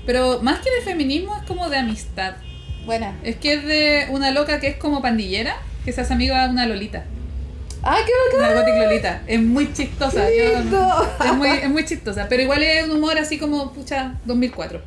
[0.05, 2.35] Pero más que de feminismo es como de amistad.
[2.87, 3.15] Buena.
[3.23, 6.49] Es que es de una loca que es como pandillera, que se hace amiga de
[6.49, 7.03] una lolita.
[7.83, 9.21] ¡Ay, qué Una gothic lolita.
[9.27, 10.21] Es muy chistosa.
[10.23, 10.71] bacán!
[10.71, 12.25] yo- es, muy, es muy chistosa.
[12.27, 14.81] Pero igual es un humor así como, pucha, 2004.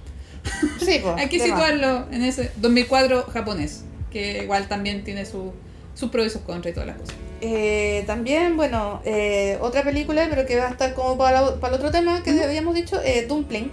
[0.80, 1.14] Sí, pues.
[1.18, 1.46] Hay que más.
[1.46, 3.84] situarlo en ese 2004 japonés.
[4.10, 5.52] Que igual también tiene su,
[5.94, 7.14] sus pros y sus contras y todas las cosas.
[7.42, 11.74] Eh, también, bueno, eh, otra película, pero que va a estar como para, la- para
[11.74, 13.70] el otro tema que habíamos dicho, eh, Dumpling,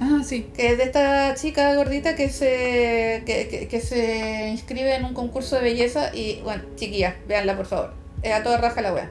[0.00, 0.46] Ah, sí.
[0.56, 5.14] que es de esta chica gordita que se, que, que- que se inscribe en un
[5.14, 7.94] concurso de belleza y, bueno, chiquillas, véanla por favor.
[8.22, 9.10] Es a toda raja la wea.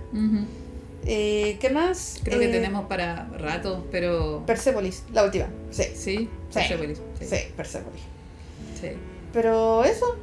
[1.06, 2.20] Eh, ¿Qué más?
[2.24, 4.44] Creo que Eh, tenemos para rato, pero.
[4.46, 5.48] Persepolis, la última.
[5.72, 6.30] Sí, Sí.
[6.54, 7.26] Persepolis, sí.
[7.26, 8.02] sí, Persepolis.
[8.80, 8.90] sí.
[9.34, 10.16] Pero eso.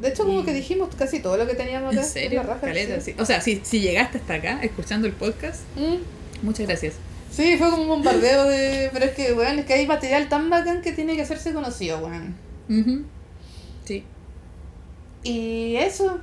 [0.00, 2.02] De hecho, como que dijimos casi todo lo que teníamos acá.
[2.02, 2.42] ¿En serio?
[2.42, 3.12] La raja, Caleta, sí.
[3.12, 3.20] sí.
[3.20, 6.44] O sea, si, si llegaste hasta acá escuchando el podcast, Mm.
[6.44, 6.94] muchas gracias.
[7.32, 8.90] Sí, fue como un bombardeo de.
[8.92, 11.98] Pero es que, weón, es que hay material tan bacán que tiene que hacerse conocido,
[11.98, 12.34] weón.
[12.68, 13.04] Ujú.
[13.84, 14.04] Sí.
[15.24, 16.18] Y eso.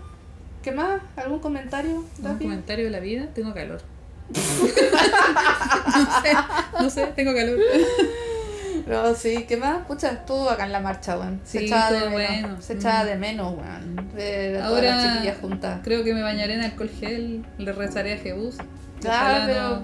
[0.61, 1.01] ¿Qué más?
[1.15, 1.95] ¿Algún comentario?
[2.17, 2.43] ¿Un Dapi?
[2.45, 3.27] comentario de la vida?
[3.33, 3.81] Tengo calor.
[4.29, 6.31] no sé,
[6.79, 7.57] no sé, tengo calor.
[8.87, 9.85] No, sí, ¿qué más?
[9.85, 11.41] Pucha, estuvo bacán la marcha, weón.
[11.43, 12.11] Se Sí, echaba de menos.
[12.11, 12.61] bueno.
[12.61, 13.07] Se echaba Mm.
[13.07, 14.09] de menos, weón.
[14.15, 15.79] De todas Ahora las chiquillas juntas.
[15.83, 18.57] creo que me bañaré en alcohol gel, le rezaré a Jebus.
[19.07, 19.83] Ah, pero.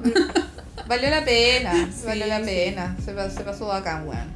[0.87, 2.45] Valió la pena, Sí, valió la sí.
[2.45, 2.95] pena.
[3.03, 4.31] Se, pa- se pasó bacán, weón.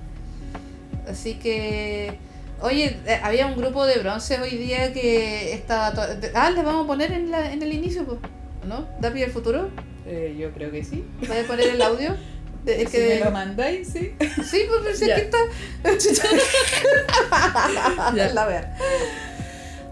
[1.10, 2.18] Así que.
[2.62, 5.94] Oye, eh, había un grupo de bronce hoy día que estaba.
[5.94, 8.20] to- Ah, les vamos a poner en, la, en el inicio, pues.
[8.68, 8.88] ¿No?
[9.00, 9.70] ¿Dapi del futuro?
[10.06, 11.06] Eh, yo creo que sí.
[11.28, 12.16] ¿Voy a poner el audio?
[12.66, 14.14] De- es Si que me lo mandáis, sí.
[14.44, 15.16] Sí, pues Ya.
[15.16, 15.38] aquí está.
[18.16, 18.34] Ya.
[18.34, 18.76] La wea.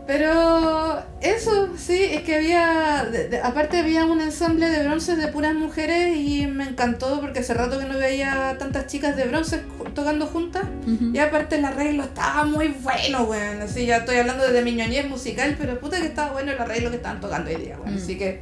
[0.07, 5.27] Pero eso, sí, es que había, de- de- aparte había un ensamble de bronces de
[5.27, 9.61] puras mujeres y me encantó porque hace rato que no veía tantas chicas de bronce
[9.77, 10.63] ju- tocando juntas.
[11.13, 13.61] Y aparte el arreglo estaba muy bueno, weón.
[13.61, 16.89] Así ya estoy hablando desde mi ñoñez musical, pero puta que estaba bueno el arreglo
[16.89, 17.95] que estaban tocando hoy día, weón.
[17.95, 17.97] Mm.
[17.97, 18.39] Así que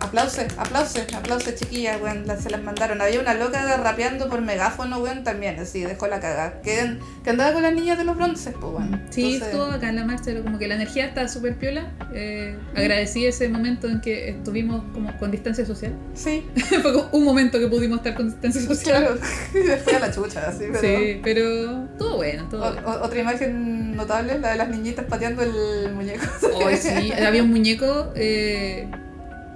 [0.00, 2.24] aplausos, aplausos, aplausos chiquillas, weón.
[2.40, 3.00] se las mandaron.
[3.00, 6.60] Había una loca rapeando por megáfono, weón, también, así, dejó la cagada.
[6.62, 9.02] Que, que andaba con las niñas de los bronces, pues, weón.
[9.10, 11.92] Sí, Entonces, estuvo acá en la marcha, pero como que la energía está súper piola.
[12.14, 15.92] Eh, agradecí ese momento en que estuvimos como con distancia social.
[16.14, 16.44] Sí,
[16.82, 19.04] Fue como un momento que pudimos estar con distancia social.
[19.52, 19.66] claro.
[19.68, 20.80] Después a la chucha, así, pero...
[20.80, 22.88] Sí, pero todo bueno, todo O- bueno.
[23.02, 26.24] otra imagen notable, la de las niñitas pateando el muñeco.
[26.54, 28.88] Hoy sí, había un muñeco eh,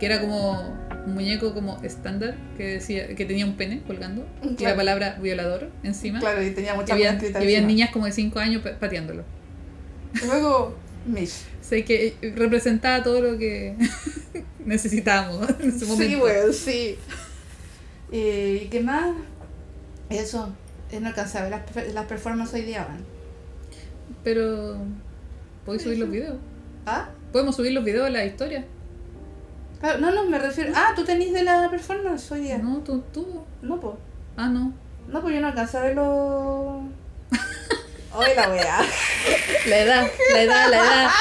[0.03, 0.75] que era como
[1.07, 4.27] un muñeco como estándar que decía que tenía un pene colgando
[4.59, 6.19] y la palabra violador encima.
[6.19, 9.23] Claro, y tenía Y muchas había, y había niñas como de 5 años pa- pateándolo.
[10.27, 10.75] Luego,
[11.07, 11.45] Mish.
[11.61, 13.77] Sé que representaba todo lo que
[14.67, 16.17] necesitábamos en ese momento.
[16.17, 16.97] Sí, weón, sí.
[18.11, 19.13] ¿Y qué más?
[20.11, 20.53] Eso,
[20.91, 23.05] eh, a ver las, las performances hoy día, weón.
[24.25, 24.79] Pero
[25.65, 26.39] ¿podéis subir los videos?
[26.87, 27.11] ¿Ah?
[27.31, 28.65] Podemos subir los videos de la historia.
[29.83, 30.73] Claro, no, no, me refiero.
[30.77, 32.57] Ah, tú tenés de la performance hoy día.
[32.59, 33.27] No, tú, tú.
[33.63, 33.97] No, pues.
[34.37, 34.73] Ah, no.
[35.09, 36.83] No, pues yo no alcancé a verlo.
[38.15, 38.79] Hoy la weá.
[39.67, 41.11] La edad, la edad, la edad.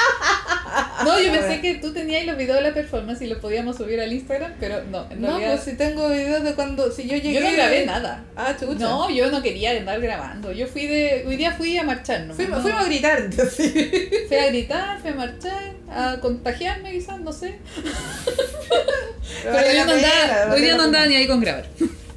[1.04, 4.00] No, yo pensé que tú tenías los videos de la performance y los podíamos subir
[4.00, 5.50] al Instagram, pero no, en No, realidad.
[5.54, 6.90] pues si tengo videos de cuando.
[6.92, 7.34] Si yo llegué.
[7.34, 8.24] yo no grabé nada.
[8.36, 8.78] Ah, chucha.
[8.78, 10.52] No, yo no quería andar grabando.
[10.52, 11.24] Yo fui de.
[11.26, 12.34] Hoy día fui a marchar, ¿no?
[12.34, 12.62] Fuimos, No.
[12.62, 14.00] fuimos a gritar, sí.
[14.28, 17.58] Fui a gritar, fui a marchar, a contagiarme quizás, no sé.
[19.42, 21.66] Pero, yo no pena, andaba, hoy día no andaba ni ahí con grabar.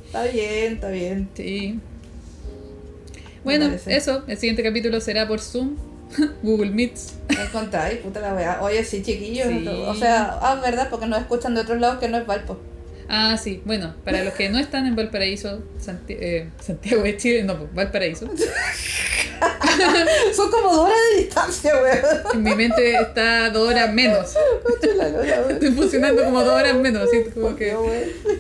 [0.06, 1.30] Está bien, está bien.
[1.36, 1.80] Sí.
[3.46, 4.24] Bueno, eso.
[4.28, 5.78] El siguiente capítulo será por Zoom,
[6.44, 7.14] Google Meets.
[7.30, 8.60] Me encontráis, puta la weá.
[8.62, 9.48] Oye, sí, chiquillos.
[9.48, 9.66] Sí.
[9.88, 12.60] O sea, ah, verdad, porque nos escuchan de otros lados que no es Valpo.
[13.08, 13.62] Ah, sí.
[13.66, 17.72] Bueno, para los que no están en Valparaíso, Santi- eh, Santiago de Chile, no, pues,
[17.74, 18.28] Valparaíso.
[20.36, 22.00] Son como dos horas de distancia, weón.
[22.34, 24.34] En mi mente está dos horas menos.
[25.50, 27.04] Estoy funcionando como dos horas menos.
[27.08, 27.76] Así como que...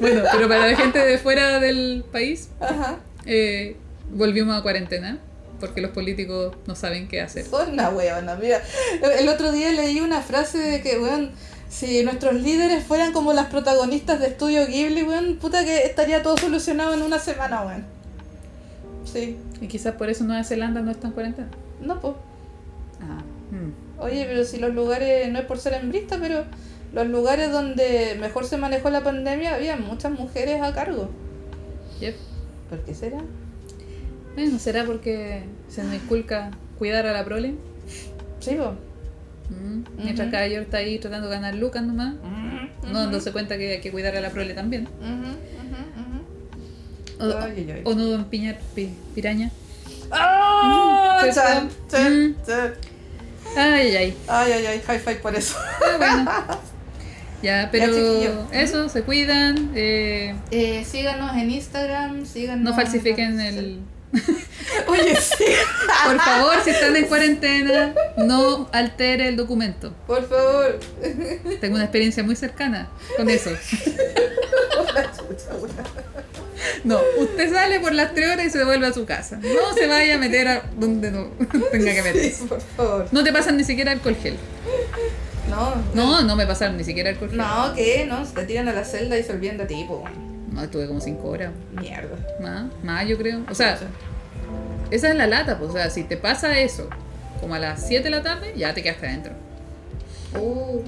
[0.02, 2.98] Bueno, pero para la gente de fuera del país, Ajá.
[3.27, 3.76] eh,
[4.11, 5.19] volvimos a cuarentena.
[5.60, 7.45] Porque los políticos no saben qué hacer.
[7.45, 8.61] Son una weona, mira.
[9.18, 11.32] El otro día leí una frase de que, weón,
[11.69, 16.38] si nuestros líderes fueran como las protagonistas de Estudio Ghibli, weón, puta que estaría todo
[16.38, 17.86] solucionado en una semana, weón.
[19.06, 19.38] Sí.
[19.61, 21.48] Y quizás por eso Nueva Zelanda no está en cuarentena.
[21.82, 22.15] No, pues.
[23.02, 24.02] Ah, mm.
[24.02, 26.44] Oye, pero si los lugares, no es por ser hembrista, pero
[26.91, 31.10] los lugares donde mejor se manejó la pandemia, había muchas mujeres a cargo.
[32.02, 32.15] Yep.
[32.69, 33.19] ¿Por qué será?
[34.35, 37.55] Bueno, ¿será porque se nos inculca cuidar a la prole?
[38.39, 38.73] Sí, po.
[39.49, 39.83] Mm.
[40.03, 40.31] Mientras Ujú.
[40.31, 42.15] cada yo está ahí tratando de ganar lucas nomás,
[42.91, 44.87] no dándose cuenta que hay que cuidar a la prole también.
[47.19, 49.49] O, Ay, ay, o no don Piñar, pi- piraña.
[50.11, 51.21] ¡Ah!
[51.23, 52.35] Mm, Chan, chan, Mm.
[52.45, 52.73] chan.
[53.55, 54.17] Ay, ay, ay.
[54.27, 55.55] Ay, ay, ay, high five por eso.
[55.57, 56.31] Ah, bueno.
[57.41, 58.47] Ya, pero chiquillo.
[58.51, 59.71] eso, se cuidan.
[59.75, 62.63] eh, Eh, síganos en Instagram, síganos.
[62.63, 63.79] no falsifiquen en el.
[64.88, 65.44] Oye, sí,
[66.06, 69.94] Por favor, si están en cuarentena, no altere el documento.
[70.07, 70.80] por favor.
[71.61, 72.88] Tengo una experiencia muy cercana
[73.18, 73.52] con eso.
[76.84, 79.38] No, usted sale por las tres horas y se devuelve a su casa.
[79.38, 81.26] No se vaya a meter a donde no
[81.72, 82.45] tenga que meterse.
[82.45, 83.07] Por favor.
[83.11, 84.38] No te pasan ni siquiera alcohol gel.
[85.49, 87.38] No, No, no me pasaron ni siquiera alcohol gel.
[87.38, 88.06] No, ¿qué?
[88.07, 90.03] No, se te tiran a la celda y se olvidan de ti, po.
[90.56, 91.52] No, estuve como cinco horas.
[91.80, 92.15] Mierda.
[92.41, 93.41] Más, más yo creo.
[93.52, 93.77] O sea,
[94.90, 95.69] esa es la lata, pues.
[95.69, 96.90] O sea, si te pasa eso
[97.41, 99.34] como a las 7 de la tarde, ya te quedaste adentro.
[100.40, 100.80] Uh,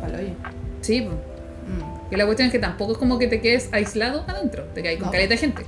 [0.00, 0.34] paloyo.
[0.82, 1.14] Sí, pues.
[1.14, 2.14] Mm.
[2.14, 4.96] Y la cuestión es que tampoco es como que te quedes aislado adentro, te quedas
[4.98, 5.12] con No.
[5.12, 5.62] caleta de gente.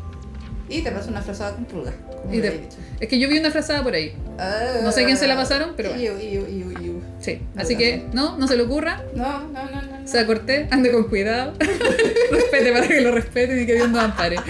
[0.68, 1.92] Y te pasa una frazada con pulga.
[2.22, 2.76] como Y te- dicho.
[3.00, 4.14] Es que yo vi una frazada por ahí.
[4.38, 4.80] Ah.
[4.82, 6.02] No sé quién se la pasaron, pero bueno.
[6.02, 7.02] Iu, iu, iu, iu.
[7.20, 7.40] Sí.
[7.54, 9.02] No Así que, no, no se le ocurra.
[9.14, 9.93] No, no, no, no.
[10.04, 10.08] No.
[10.10, 11.54] Se corté, ande con cuidado.
[12.30, 14.36] Respete para que lo respeten y que Dios nos ampare.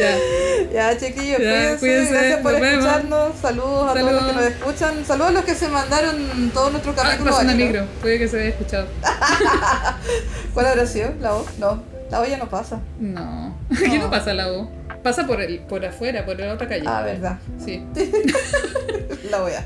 [0.00, 0.16] ya.
[0.72, 1.78] Ya, chiquillos, Ya, cuídense.
[1.78, 2.68] cuídense, Gracias por vemos.
[2.84, 3.36] escucharnos.
[3.40, 5.04] Saludos a todos los que nos escuchan.
[5.06, 7.30] Saludos a los que se mandaron todo nuestro Ah, capítulo.
[7.30, 7.86] pasó una micro.
[8.00, 8.86] Puede que se haya escuchado.
[10.54, 11.12] ¿Cuál habrá sido?
[11.20, 11.46] ¿La voz?
[11.58, 12.80] No, la voz ya no pasa.
[13.00, 13.56] No.
[13.70, 14.10] No No.
[14.10, 14.68] pasa la voz.
[15.06, 16.82] Pasa por el, por afuera, por la otra calle.
[16.84, 17.38] Ah, verdad.
[17.64, 17.80] Sí.
[19.30, 19.64] La voy a.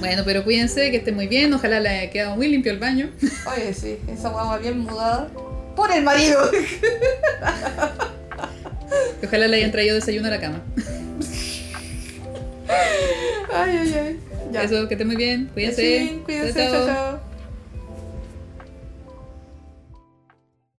[0.00, 1.54] Bueno, pero cuídense, que estén muy bien.
[1.54, 3.08] Ojalá le haya quedado muy limpio el baño.
[3.50, 5.28] Oye, sí, esa guagua bien mudada.
[5.74, 6.42] Por el marido.
[9.24, 10.62] Ojalá le hayan traído desayuno a la cama.
[13.54, 14.20] Ay, ay, ay.
[14.52, 14.62] Ya.
[14.62, 15.48] Eso, que estén muy bien.
[15.54, 15.80] Cuídense.
[15.80, 17.20] Sí, cuídense, chao, chao.